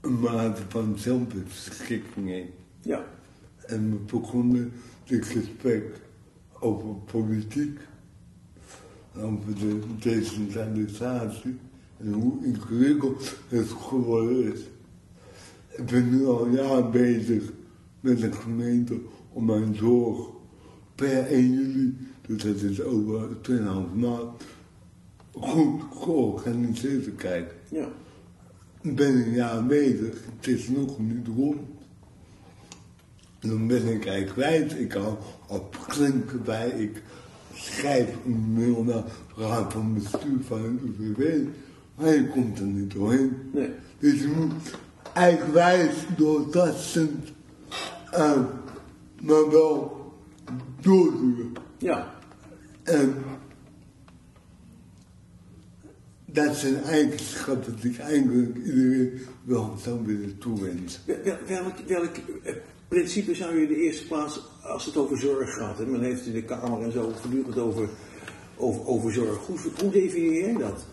een 0.00 0.20
mate 0.20 0.62
van 0.68 0.94
zelfbeschikking 0.98 2.28
heeft. 2.28 2.52
ja, 2.80 3.04
En 3.66 3.90
we 3.90 3.96
begonnen 3.96 4.72
dit 5.04 5.26
gesprek 5.26 6.00
over 6.58 6.94
politiek, 6.94 7.80
over 9.16 9.54
de 9.54 9.80
decentralisatie 9.98 11.58
en 11.96 12.12
hoe 12.12 12.44
ingewikkeld 12.44 13.36
het 13.48 13.68
geworden 13.68 14.52
is. 14.52 14.60
Ik 15.76 15.86
ben 15.86 16.10
nu 16.10 16.26
al 16.26 16.46
een 16.46 16.52
jaar 16.52 16.90
bezig 16.90 17.42
met 18.00 18.20
de 18.20 18.32
gemeente 18.32 19.00
om 19.32 19.44
mijn 19.44 19.74
zorg 19.74 20.26
per 20.94 21.26
1 21.26 21.52
juli, 21.52 21.96
dus 22.26 22.42
dat 22.42 22.56
is 22.56 22.82
over 22.82 23.28
2,5 23.50 23.94
maand, 23.94 24.42
goed 25.32 25.82
georganiseerd 25.94 27.04
te 27.04 27.10
krijgen. 27.10 27.52
ja, 27.70 27.88
Ik 28.80 28.96
ben 28.96 29.14
een 29.14 29.32
jaar 29.32 29.66
bezig, 29.66 30.24
het 30.36 30.46
is 30.46 30.68
nog 30.68 30.98
niet 30.98 31.26
rond. 31.36 31.60
Dan 33.40 33.66
ben 33.66 33.86
ik 33.88 34.06
eigenlijk 34.06 34.26
kwijt. 34.32 34.78
Ik 34.80 34.92
hou 34.92 35.16
op 35.48 35.84
klinken 35.88 36.42
bij. 36.44 36.68
Ik 36.68 37.02
schrijf 37.54 38.08
een 38.26 38.52
mail 38.52 38.84
naar 38.84 39.04
de 39.36 39.42
raad 39.42 39.72
van 39.72 39.94
bestuur 39.94 40.40
van 40.40 40.62
het 40.62 40.98
UWV. 40.98 41.40
Maar 41.94 42.14
je 42.14 42.28
komt 42.28 42.58
er 42.58 42.64
niet 42.64 42.92
doorheen. 42.92 43.32
nee, 43.52 43.68
Dus 43.98 44.20
je 44.20 44.28
moet 44.36 44.52
eigenwijs 45.14 45.94
doortastend, 46.16 47.32
uh, 48.14 48.40
maar 49.20 49.50
wel 49.50 50.00
doorduwen. 50.80 51.52
ja, 51.78 52.14
En 52.82 53.14
dat 56.26 56.56
zijn 56.56 56.82
eigenschappen 56.82 57.76
die 57.80 57.90
ik 57.90 57.98
eigenlijk 57.98 58.56
iedereen 58.56 59.20
wel 59.44 59.74
zou 59.82 60.06
willen 60.06 60.38
toewensen. 60.38 61.02
Wel- 61.06 61.16
wel- 61.24 61.38
Welk, 61.46 61.78
welk 61.86 62.16
eh, 62.42 62.54
principe 62.88 63.34
zou 63.34 63.54
je 63.54 63.62
in 63.62 63.68
de 63.68 63.76
eerste 63.76 64.06
plaats, 64.06 64.40
als 64.62 64.84
het 64.84 64.96
over 64.96 65.18
zorg 65.18 65.54
gaat, 65.54 65.78
hè, 65.78 65.86
men 65.86 66.02
heeft 66.02 66.26
in 66.26 66.32
de 66.32 66.42
Kamer 66.44 66.82
en 66.82 66.92
zo 66.92 67.12
voortdurend 67.20 67.58
over, 67.58 67.88
over, 68.56 68.86
over 68.86 69.12
zorg. 69.12 69.36
Hoe, 69.46 69.58
hoe 69.80 69.90
definieer 69.90 70.42
jij 70.44 70.56
dat? 70.56 70.86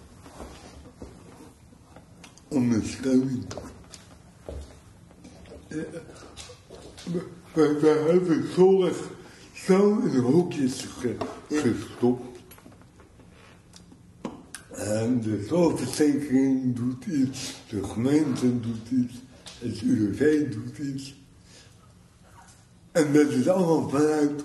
ondersteuning. 2.48 3.46
We, 5.70 5.86
we, 7.54 8.06
hebben 8.08 8.54
zorg 8.54 8.98
zo 9.54 10.00
in 10.00 10.20
hokjes 10.20 10.86
ge- 11.00 11.16
gestopt. 11.50 12.40
En 14.70 15.22
de 15.22 15.46
zorgverzekering 15.48 16.76
doet 16.76 17.06
iets, 17.06 17.56
de 17.70 17.84
gemeente 17.84 18.60
doet 18.60 18.90
iets, 18.92 19.14
het 19.60 19.82
UWV 19.82 20.52
doet 20.52 20.78
iets. 20.78 21.16
En 22.92 23.14
dat 23.14 23.28
is 23.30 23.48
allemaal 23.48 23.90
vanuit 23.90 24.42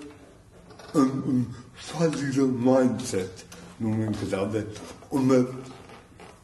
een, 0.93 1.11
een 1.27 1.47
valide 1.73 2.45
mindset, 2.45 3.45
noem 3.77 4.01
ik 4.01 4.15
het 4.19 4.33
altijd. 4.33 4.79
Omdat 5.07 5.47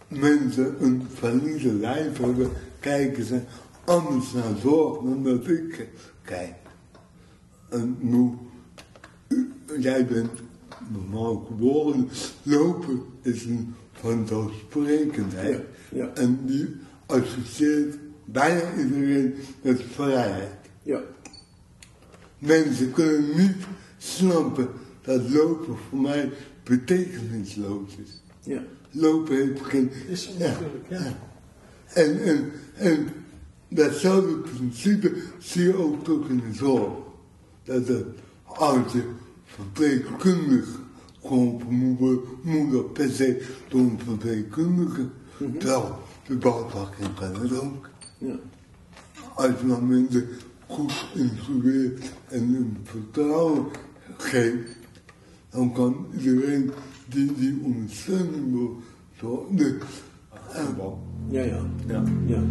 mensen 0.08 0.76
een 0.80 1.08
valide 1.14 1.74
lijf 1.74 2.18
hebben, 2.18 2.52
kijken 2.80 3.26
ze 3.26 3.42
anders 3.92 4.32
naar 4.34 4.56
zorg 4.62 5.04
dan 5.04 5.24
dat 5.24 5.48
ik 5.48 5.88
kijk. 6.24 6.54
En 7.70 7.98
nu, 8.00 8.30
u- 9.28 9.52
jij 9.80 10.06
bent 10.06 10.30
normaal 10.88 11.36
geboren, 11.48 12.10
lopen 12.44 13.02
is 13.22 13.46
een 13.46 13.76
vanzelfsprekendheid. 13.92 15.54
Ja, 15.92 15.98
ja. 15.98 16.10
En 16.14 16.40
die 16.46 16.76
associeert 17.06 17.96
bijna 18.26 18.62
iedereen 18.78 19.34
met 19.62 19.82
vrijheid. 19.92 20.52
Ja, 20.84 21.02
Mensen 22.40 22.92
kunnen 22.92 23.38
niet 23.38 23.56
snappen 23.98 24.68
dat 25.02 25.30
lopen 25.30 25.78
voor 25.90 26.00
mij 26.02 26.32
betekenisloos 26.64 27.98
is. 28.04 28.22
ja. 28.44 28.64
Lopen 28.92 29.36
heeft 29.36 29.62
geen... 29.62 29.92
Is 30.08 30.30
natuurlijk, 30.40 30.86
ja. 30.90 31.18
En, 31.94 32.24
en, 32.24 32.52
en 32.76 33.08
datzelfde 33.74 34.34
principe 34.36 35.14
zie 35.40 35.64
je 35.64 35.76
ook 35.76 36.04
toch 36.04 36.30
in 36.30 36.42
de 36.50 36.54
zorg. 36.54 36.94
Dat 37.64 37.86
de 37.86 38.06
als 38.44 38.94
je 38.94 39.04
verpleegkundige 39.44 40.80
geholpen 41.22 41.98
moet 42.42 42.72
dat 42.72 42.94
per 42.94 43.10
se 43.10 43.46
door 43.70 43.80
een 43.80 44.00
verpleegkundige. 44.06 45.08
Terwijl 45.38 46.00
de 46.28 46.36
bouwvakking 46.36 47.14
kan 47.14 47.42
het 47.42 47.60
ook. 47.60 47.90
ja. 48.18 48.36
Als 49.36 49.52
je 49.62 49.68
dan 49.68 49.88
mensen 49.88 50.28
goed 50.68 51.08
instrueert 51.16 52.12
en 52.28 52.42
een 52.42 52.78
vertrouwen 52.84 53.66
geeft, 54.18 54.78
dan 55.50 55.74
kan 55.74 56.06
iedereen 56.18 56.72
die, 57.10 57.34
die 57.34 57.60
ondersteuning 57.64 58.52
wil 58.52 58.82
zorgen. 59.20 59.88
Ja, 61.30 61.42
ja. 61.42 61.66
Ja. 61.88 62.04
ja. 62.26 62.44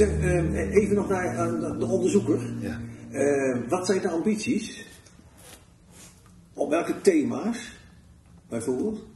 Zeg, 0.00 0.18
eh, 0.20 0.74
even 0.74 0.94
nog 0.94 1.08
naar 1.08 1.24
eh, 1.24 1.78
de 1.78 1.86
onderzoeker. 1.86 2.40
Ja. 2.60 2.80
Eh, 3.10 3.68
wat 3.68 3.86
zijn 3.86 4.00
de 4.00 4.10
ambities? 4.10 4.86
Op 6.54 6.70
welke 6.70 7.00
thema's, 7.00 7.78
bijvoorbeeld? 8.48 9.06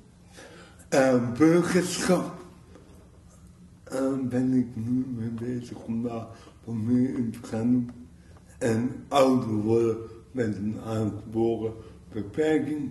Burgerschap 1.38 2.34
eh, 3.84 4.18
ben 4.28 4.52
ik 4.52 4.66
nu 4.86 5.06
mee 5.16 5.28
bezig 5.28 5.84
om 5.84 6.02
daar 6.02 6.26
wat 6.64 6.74
meer 6.74 7.14
in 7.14 7.30
te 7.30 7.48
gaan 7.48 7.70
doen. 7.70 7.90
En 8.58 8.90
ouder 9.08 9.48
worden 9.48 9.96
met 10.30 10.56
een 10.56 10.76
aangeboren 10.84 11.72
beperking. 12.12 12.90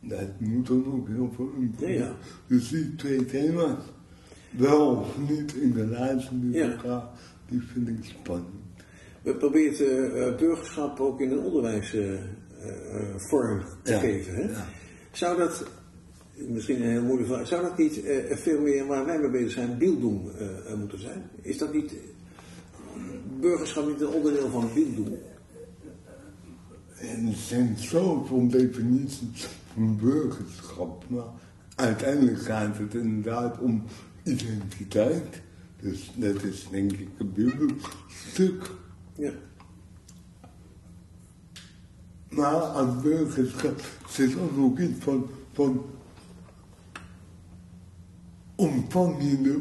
Dat 0.00 0.40
moet 0.40 0.68
er 0.68 0.92
ook 0.92 1.08
heel 1.08 1.32
veel 1.34 1.50
in 1.56 1.74
Ja, 1.78 1.88
ja. 1.88 2.12
Dus 2.46 2.68
die 2.68 2.94
twee 2.94 3.24
thema's, 3.24 3.84
wel 4.50 4.90
of 4.96 5.18
niet 5.28 5.54
in 5.54 5.72
relatie 5.76 6.36
met 6.36 6.54
Ja. 6.54 6.70
elkaar, 6.70 7.02
die 7.48 7.62
vind 7.72 7.88
ik 7.88 7.96
spannend. 8.02 8.48
We 9.22 9.34
proberen 9.34 9.74
eh, 10.14 10.26
eh, 10.26 10.36
burgerschap 10.36 11.00
ook 11.00 11.20
in 11.20 11.30
een 11.30 11.38
onderwijsvorm 11.38 13.62
te 13.82 13.92
Ja, 13.92 13.98
geven. 13.98 14.34
Hè? 14.34 14.42
ja. 14.42 14.66
Zou 15.12 15.38
dat, 15.38 15.64
misschien 16.34 16.82
een 16.82 16.90
heel 16.90 17.02
moeilijke 17.02 17.32
vraag, 17.34 17.46
zou 17.46 17.62
dat 17.62 17.78
niet 17.78 18.02
eh, 18.02 18.36
veel 18.36 18.60
meer 18.60 18.86
waar 18.86 19.06
wij 19.06 19.18
mee 19.18 19.30
bezig 19.30 19.50
zijn, 19.50 19.80
eh, 19.80 19.88
eh, 19.88 20.78
moeten 20.78 21.00
zijn? 21.00 21.22
Is 21.42 21.58
dat 21.58 21.72
niet, 21.72 21.92
burgerschap 23.40 23.86
niet 23.88 24.00
een 24.00 24.08
onderdeel 24.08 24.48
van 24.50 24.68
Bildung? 24.74 25.16
En 26.94 27.26
er 27.26 27.34
zijn 27.36 27.76
zoveel 27.78 28.48
definities 28.48 29.48
van 29.74 29.96
burgerschap, 29.96 31.04
maar 31.08 31.24
uiteindelijk 31.78 32.42
gaat 32.42 32.78
het 32.78 32.94
inderdaad 32.94 33.58
om 33.58 33.84
identiteit. 34.22 35.42
Dus 35.80 36.10
dat 36.14 36.42
is 36.42 36.68
denk 36.70 36.92
ik 36.92 37.08
een 37.18 37.32
bibelstuk. 37.32 38.70
Maar 42.28 42.62
aan 42.62 43.02
burgerschap 43.02 43.80
zit 44.08 44.36
ook 44.58 44.78
iets 44.78 45.04
van, 45.04 45.26
van 45.52 45.84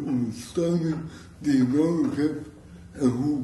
ondersteuning 0.05 0.95
die 1.39 1.57
je 1.57 1.67
nodig 1.67 2.15
hebt 2.15 2.47
en 2.91 3.07
hoe 3.07 3.41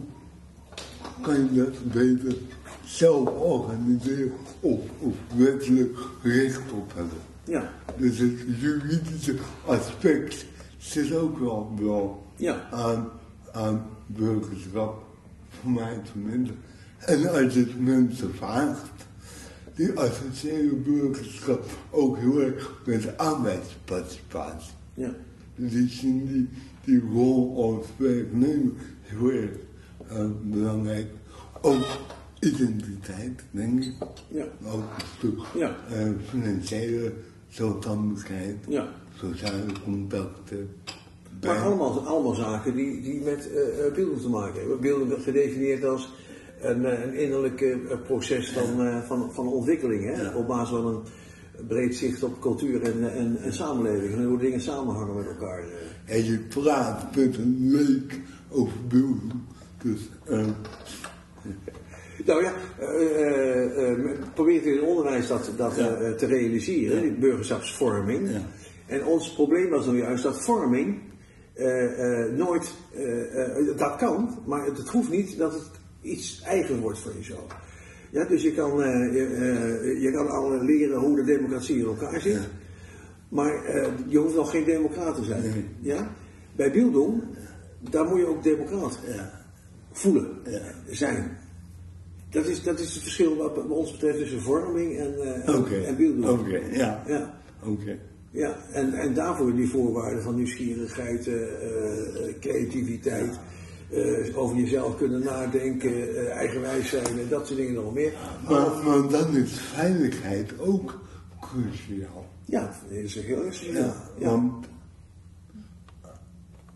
kan 1.22 1.54
je 1.54 1.64
dat 1.64 1.92
beter 1.92 2.38
zelf 2.86 3.30
organiseren 3.30 4.32
of, 4.60 4.80
of 5.00 5.14
wettelijk 5.36 5.98
recht 6.22 6.72
op 6.72 6.94
hebben. 6.96 7.33
Ja, 7.44 7.74
Dus 7.98 8.18
het 8.18 8.40
juridische 8.60 9.36
aspect 9.66 10.46
zit 10.78 11.16
ook 11.16 11.40
wel, 11.40 11.74
wel 11.80 12.26
ja, 12.36 12.68
aan, 12.72 13.10
aan 13.52 13.86
burgerschap, 14.06 15.04
voor 15.50 15.72
mij 15.72 16.02
tenminste. 16.12 16.54
En 16.98 17.30
als 17.30 17.54
je 17.54 17.60
het 17.60 17.80
mensen 17.80 18.36
vraagt, 18.36 18.92
die 19.76 20.00
associëren 20.00 20.84
burgerschap 20.84 21.66
ook 21.90 22.18
heel 22.18 22.42
erg 22.42 22.82
met 22.86 23.18
arbeidsparticipatie. 23.18 24.74
ja, 24.94 25.12
Dus 25.56 25.72
die 25.72 25.90
zien 25.90 26.28
die, 26.28 26.50
die 26.84 27.10
rol 27.12 27.64
als 27.64 27.86
werknemer 27.98 28.72
heel 29.02 29.32
erg 29.32 29.52
eh, 30.08 30.26
belangrijk. 30.42 31.08
Ook 31.62 31.86
identiteit, 32.46 33.42
denk 33.52 33.84
ik. 33.84 33.94
ja, 34.28 34.46
Ook 34.66 34.80
een 34.82 35.06
stuk 35.18 35.40
Ja. 35.56 35.76
eh, 35.92 36.08
financiële 36.30 37.14
zelfstandigheid, 37.50 38.58
ja. 38.68 38.90
sociale 39.16 39.72
contacten. 39.84 40.70
Maar 41.42 41.54
bij- 41.56 41.60
allemaal, 41.64 42.06
allemaal 42.08 42.34
zaken 42.34 42.76
die, 42.76 43.02
die 43.02 43.22
met 43.22 43.52
eh 43.52 43.86
eh, 43.86 43.94
beelden 43.94 44.22
te 44.22 44.30
maken 44.30 44.60
hebben. 44.60 44.82
Beelden 44.82 45.08
wordt 45.08 45.24
gedefinieerd 45.24 45.84
als 45.86 46.14
een, 46.62 46.86
eh, 46.86 47.04
een 47.04 47.14
innerlijk 47.14 47.62
eh, 47.62 47.78
proces 48.06 48.52
van, 48.52 48.86
eh, 48.86 49.02
van, 49.02 49.32
van 49.34 49.48
ontwikkeling. 49.48 50.16
Hè? 50.16 50.36
Op 50.36 50.48
basis 50.48 50.70
van 50.70 50.86
een 50.86 51.02
breed 51.68 51.96
zicht 51.96 52.24
op 52.24 52.42
cultuur 52.42 52.82
en, 52.82 53.10
eh, 53.10 53.20
en, 53.20 53.38
en 53.38 53.54
samenleving. 53.54 54.14
En 54.14 54.26
hoe 54.26 54.38
dingen 54.40 54.62
samenhangen 54.62 55.16
met 55.16 55.28
elkaar. 55.28 55.60
eh. 55.60 56.16
En 56.16 56.26
je 56.26 56.38
praat 56.40 57.16
met 57.16 57.38
een 57.38 57.58
leek 57.60 58.20
over 58.50 58.78
beelden. 58.88 59.46
Dus, 59.82 60.10
eh, 60.26 60.48
Nou 62.26 62.44
ja, 62.44 62.54
eh, 62.80 62.88
eh, 62.90 63.92
eh, 63.92 64.10
probeert 64.34 64.66
in 64.66 64.72
het 64.72 64.82
onderwijs 64.82 65.28
dat, 65.28 65.52
dat 65.58 65.76
te 66.18 66.26
realiseren, 66.26 67.02
die 67.02 67.12
burgerschapsvorming. 67.12 68.30
Ja. 68.30 68.42
En 68.86 69.06
ons 69.06 69.34
probleem 69.34 69.70
was 69.70 69.86
dan 69.86 69.96
juist 69.96 70.24
dat 70.24 70.44
vorming 70.44 71.02
nooit, 72.36 72.74
dat 73.78 73.96
kan, 73.96 74.40
maar 74.46 74.66
het, 74.66 74.78
het 74.78 74.90
hoeft 74.90 75.10
niet 75.10 75.38
dat 75.38 75.54
het 75.54 75.70
iets 76.02 76.42
eigen 76.42 76.80
wordt 76.80 77.00
van 77.00 77.12
jezelf. 77.18 77.56
Ja, 78.12 78.26
dus 78.26 78.42
je 78.42 78.54
kan, 78.54 78.78
je, 78.78 79.98
je 80.00 80.12
kan 80.12 80.28
al 80.28 80.64
leren 80.64 81.00
hoe 81.00 81.16
de 81.16 81.24
democratie 81.24 81.78
in 81.78 81.86
elkaar 81.86 82.22
zit, 82.22 82.34
Ja. 82.34 82.48
maar 83.30 83.54
je 84.08 84.18
hoeft 84.18 84.36
nog 84.36 84.52
geen 84.52 84.64
democraat 84.64 85.16
te 85.16 85.24
zijn. 85.24 85.42
Nee. 85.42 85.66
Ja? 85.80 86.12
Bij 86.56 86.72
Bildung, 86.72 87.24
daar 87.80 88.06
moet 88.06 88.20
je 88.20 88.28
ook 88.28 88.44
democraat 88.44 89.00
ja. 89.08 89.32
voelen, 89.92 90.28
zijn. 90.90 91.38
Dat 92.34 92.46
is, 92.46 92.64
dat 92.64 92.80
is 92.80 92.94
het 92.94 93.04
verschil 93.04 93.36
wat 93.36 93.56
wat 93.56 93.68
ons 93.70 93.92
betreft 93.92 94.18
tussen 94.18 94.42
vorming 94.42 94.98
en, 94.98 95.14
Oké, 95.56 95.76
en 95.76 96.30
oké, 96.30 96.62
ja. 96.72 97.04
Ja, 97.08 97.40
Oké. 97.64 97.98
ja. 98.32 98.58
En, 98.72 98.94
en 98.94 99.14
daarvoor 99.14 99.56
die 99.56 99.70
voorwaarden 99.70 100.24
van 100.24 100.36
nieuwsgierigheid, 100.36 101.28
eh, 101.28 101.42
eh, 101.42 102.40
creativiteit, 102.40 103.40
over 104.36 104.58
jezelf 104.58 104.98
kunnen 104.98 105.24
nadenken, 105.24 106.30
eigenwijs 106.32 106.90
zijn 106.90 107.20
en 107.20 107.30
dat 107.30 107.48
soort 107.48 107.60
dingen 107.60 107.74
nog 107.74 107.94
meer. 107.94 108.14
Maar, 108.50 108.84
maar 108.84 109.10
dan 109.10 109.36
is 109.36 109.60
veiligheid 109.60 110.60
ook 110.60 111.00
cruciaal. 111.42 112.26
Ja, 112.46 112.80
dat 112.90 112.98
is 112.98 113.16
heel 113.16 113.46
erg. 113.46 113.72
Ja. 113.72 113.96
Want 114.20 114.66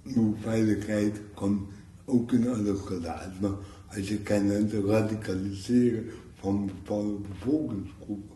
uw 0.04 0.36
veiligheid 0.42 1.20
kan 1.36 1.68
ook 2.06 2.32
in 2.32 2.48
alle 2.50 2.76
grada's. 2.76 3.40
Maar 3.42 3.52
als 3.96 4.08
je 4.08 4.20
naar 4.28 4.58
het 4.58 4.74
radicaliseren 4.86 6.06
van 6.40 6.66
bepaalde 6.66 7.18
bevolkingsgroepen. 7.30 8.36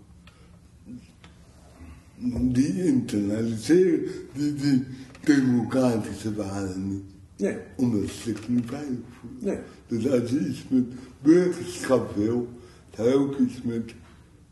Die 2.53 2.85
internaliseren 2.85 4.11
die, 4.33 4.53
die 4.53 4.83
democratische 5.23 6.33
waarden 6.35 6.87
niet. 6.87 7.03
Nee, 7.37 7.57
Omdat 7.77 8.09
ze 8.09 8.21
zich 8.21 8.49
niet 8.49 8.65
veilig 8.65 8.99
voelen. 9.19 9.39
nee. 9.45 9.57
Dus 9.87 10.09
als 10.21 10.29
je 10.29 10.47
iets 10.47 10.63
met 10.67 10.83
burgerschap 11.21 12.15
wil, 12.15 12.47
dan 12.95 13.05
ook 13.13 13.37
iets 13.39 13.61
met, 13.61 13.93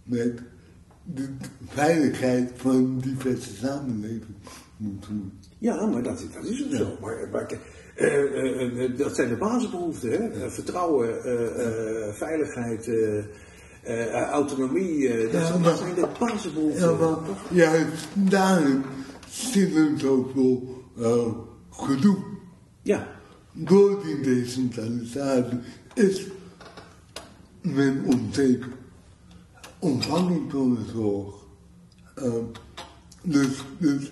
met 0.04 0.42
de 1.14 1.30
veiligheid 1.68 2.52
van 2.56 3.00
diverse 3.00 3.56
samenleving 3.56 4.36
moet 4.78 5.06
doen. 5.08 5.32
Ja, 5.58 5.86
maar 5.86 6.04
dat, 6.04 6.26
dat 6.34 6.46
is 6.46 6.64
ook 6.66 6.72
zo. 6.72 6.98
Maar, 7.02 7.30
maar 7.32 7.60
eh, 8.00 8.16
eh, 8.24 8.84
eh, 8.84 8.98
dat 8.98 9.16
zijn 9.16 9.30
de 9.30 9.36
basisbehoeften. 9.36 10.12
Hè? 10.12 10.50
Vertrouwen, 10.50 11.22
veiligheid, 12.16 12.90
autonomie. 14.32 15.08
dat, 15.24 15.32
Ja, 15.32 15.46
zijn- 15.46 15.62
maar- 15.62 15.70
dat 15.70 15.80
zijn 15.80 15.96
de 15.96 16.08
basisbehoeften. 16.20 16.90
Ja, 16.90 16.96
maar 16.98 17.18
juist 17.50 18.08
daarin 18.14 18.84
zit 19.30 19.76
er 19.76 19.90
zoveel 19.98 20.84
gedoe. 21.70 22.18
Ja, 22.82 23.08
Door 23.54 24.04
die 24.04 24.20
decentralisatie 24.20 25.60
is 25.94 26.26
men 27.62 28.04
onzeker. 28.06 28.70
Omvanging 29.80 30.52
van 30.52 30.76
de 30.76 30.92
zorg. 30.96 31.36
Dus, 33.24 33.64
dus 33.78 34.12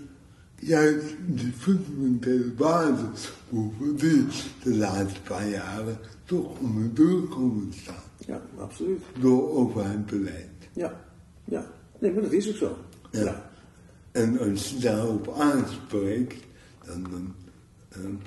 juist 0.60 1.16
die 1.26 1.52
fundamentele 1.52 2.52
basisbehoeften 2.58 3.96
die 3.96 4.26
de 4.64 4.76
laatste 4.76 5.22
paar 5.22 5.48
jaren 5.50 5.98
toch 6.26 6.60
onder 6.60 6.94
druk 6.94 7.30
komen 7.30 7.70
te 7.70 7.78
staan. 7.78 8.04
ja, 8.18 8.42
absoluut. 8.60 9.02
Door 9.20 9.52
overheidsbeleid. 9.52 10.50
Ja, 10.74 10.94
ja. 11.46 11.66
Nee, 12.00 12.14
maar 12.14 12.24
dat 12.24 12.32
is 12.32 12.50
ook 12.50 12.56
zo. 12.56 12.78
Ja. 13.12 13.24
ja. 13.24 13.50
En 14.12 14.40
als 14.40 14.70
je 14.70 14.80
daarop 14.80 15.34
aanspreekt, 15.38 16.44
dan, 16.86 17.04
dan, 17.10 17.34
dan 17.90 18.22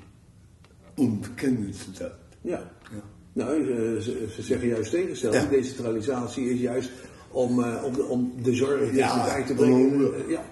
ontkennen 0.96 1.74
ze 1.74 1.90
dat. 1.98 2.12
Ja. 2.40 2.70
Ja. 2.90 3.02
Nou, 3.32 3.64
ze, 3.64 3.98
ze, 4.02 4.28
ze 4.34 4.42
zeggen 4.42 4.68
juist 4.68 4.90
tegenstellen. 4.90 5.42
Ja. 5.42 5.48
Decentralisatie 5.48 6.50
is 6.50 6.60
juist 6.60 6.90
om, 7.30 7.62
eh, 7.62 7.84
om, 7.84 7.92
de, 7.92 8.04
om 8.04 8.32
de 8.42 8.54
zorg 8.54 8.90
dichterbij 8.90 9.44
te 9.46 9.54
gewoon, 9.54 9.88
brengen. 9.88 10.28
ja. 10.28 10.44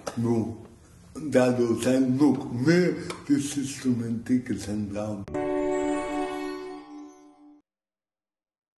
Nou, 1.19 1.29
daardoor 1.29 1.81
zijn 1.81 2.15
nog 2.15 2.61
meer 2.65 2.93
de 3.25 3.39
systematieke 3.39 4.59
centraal. 4.59 5.23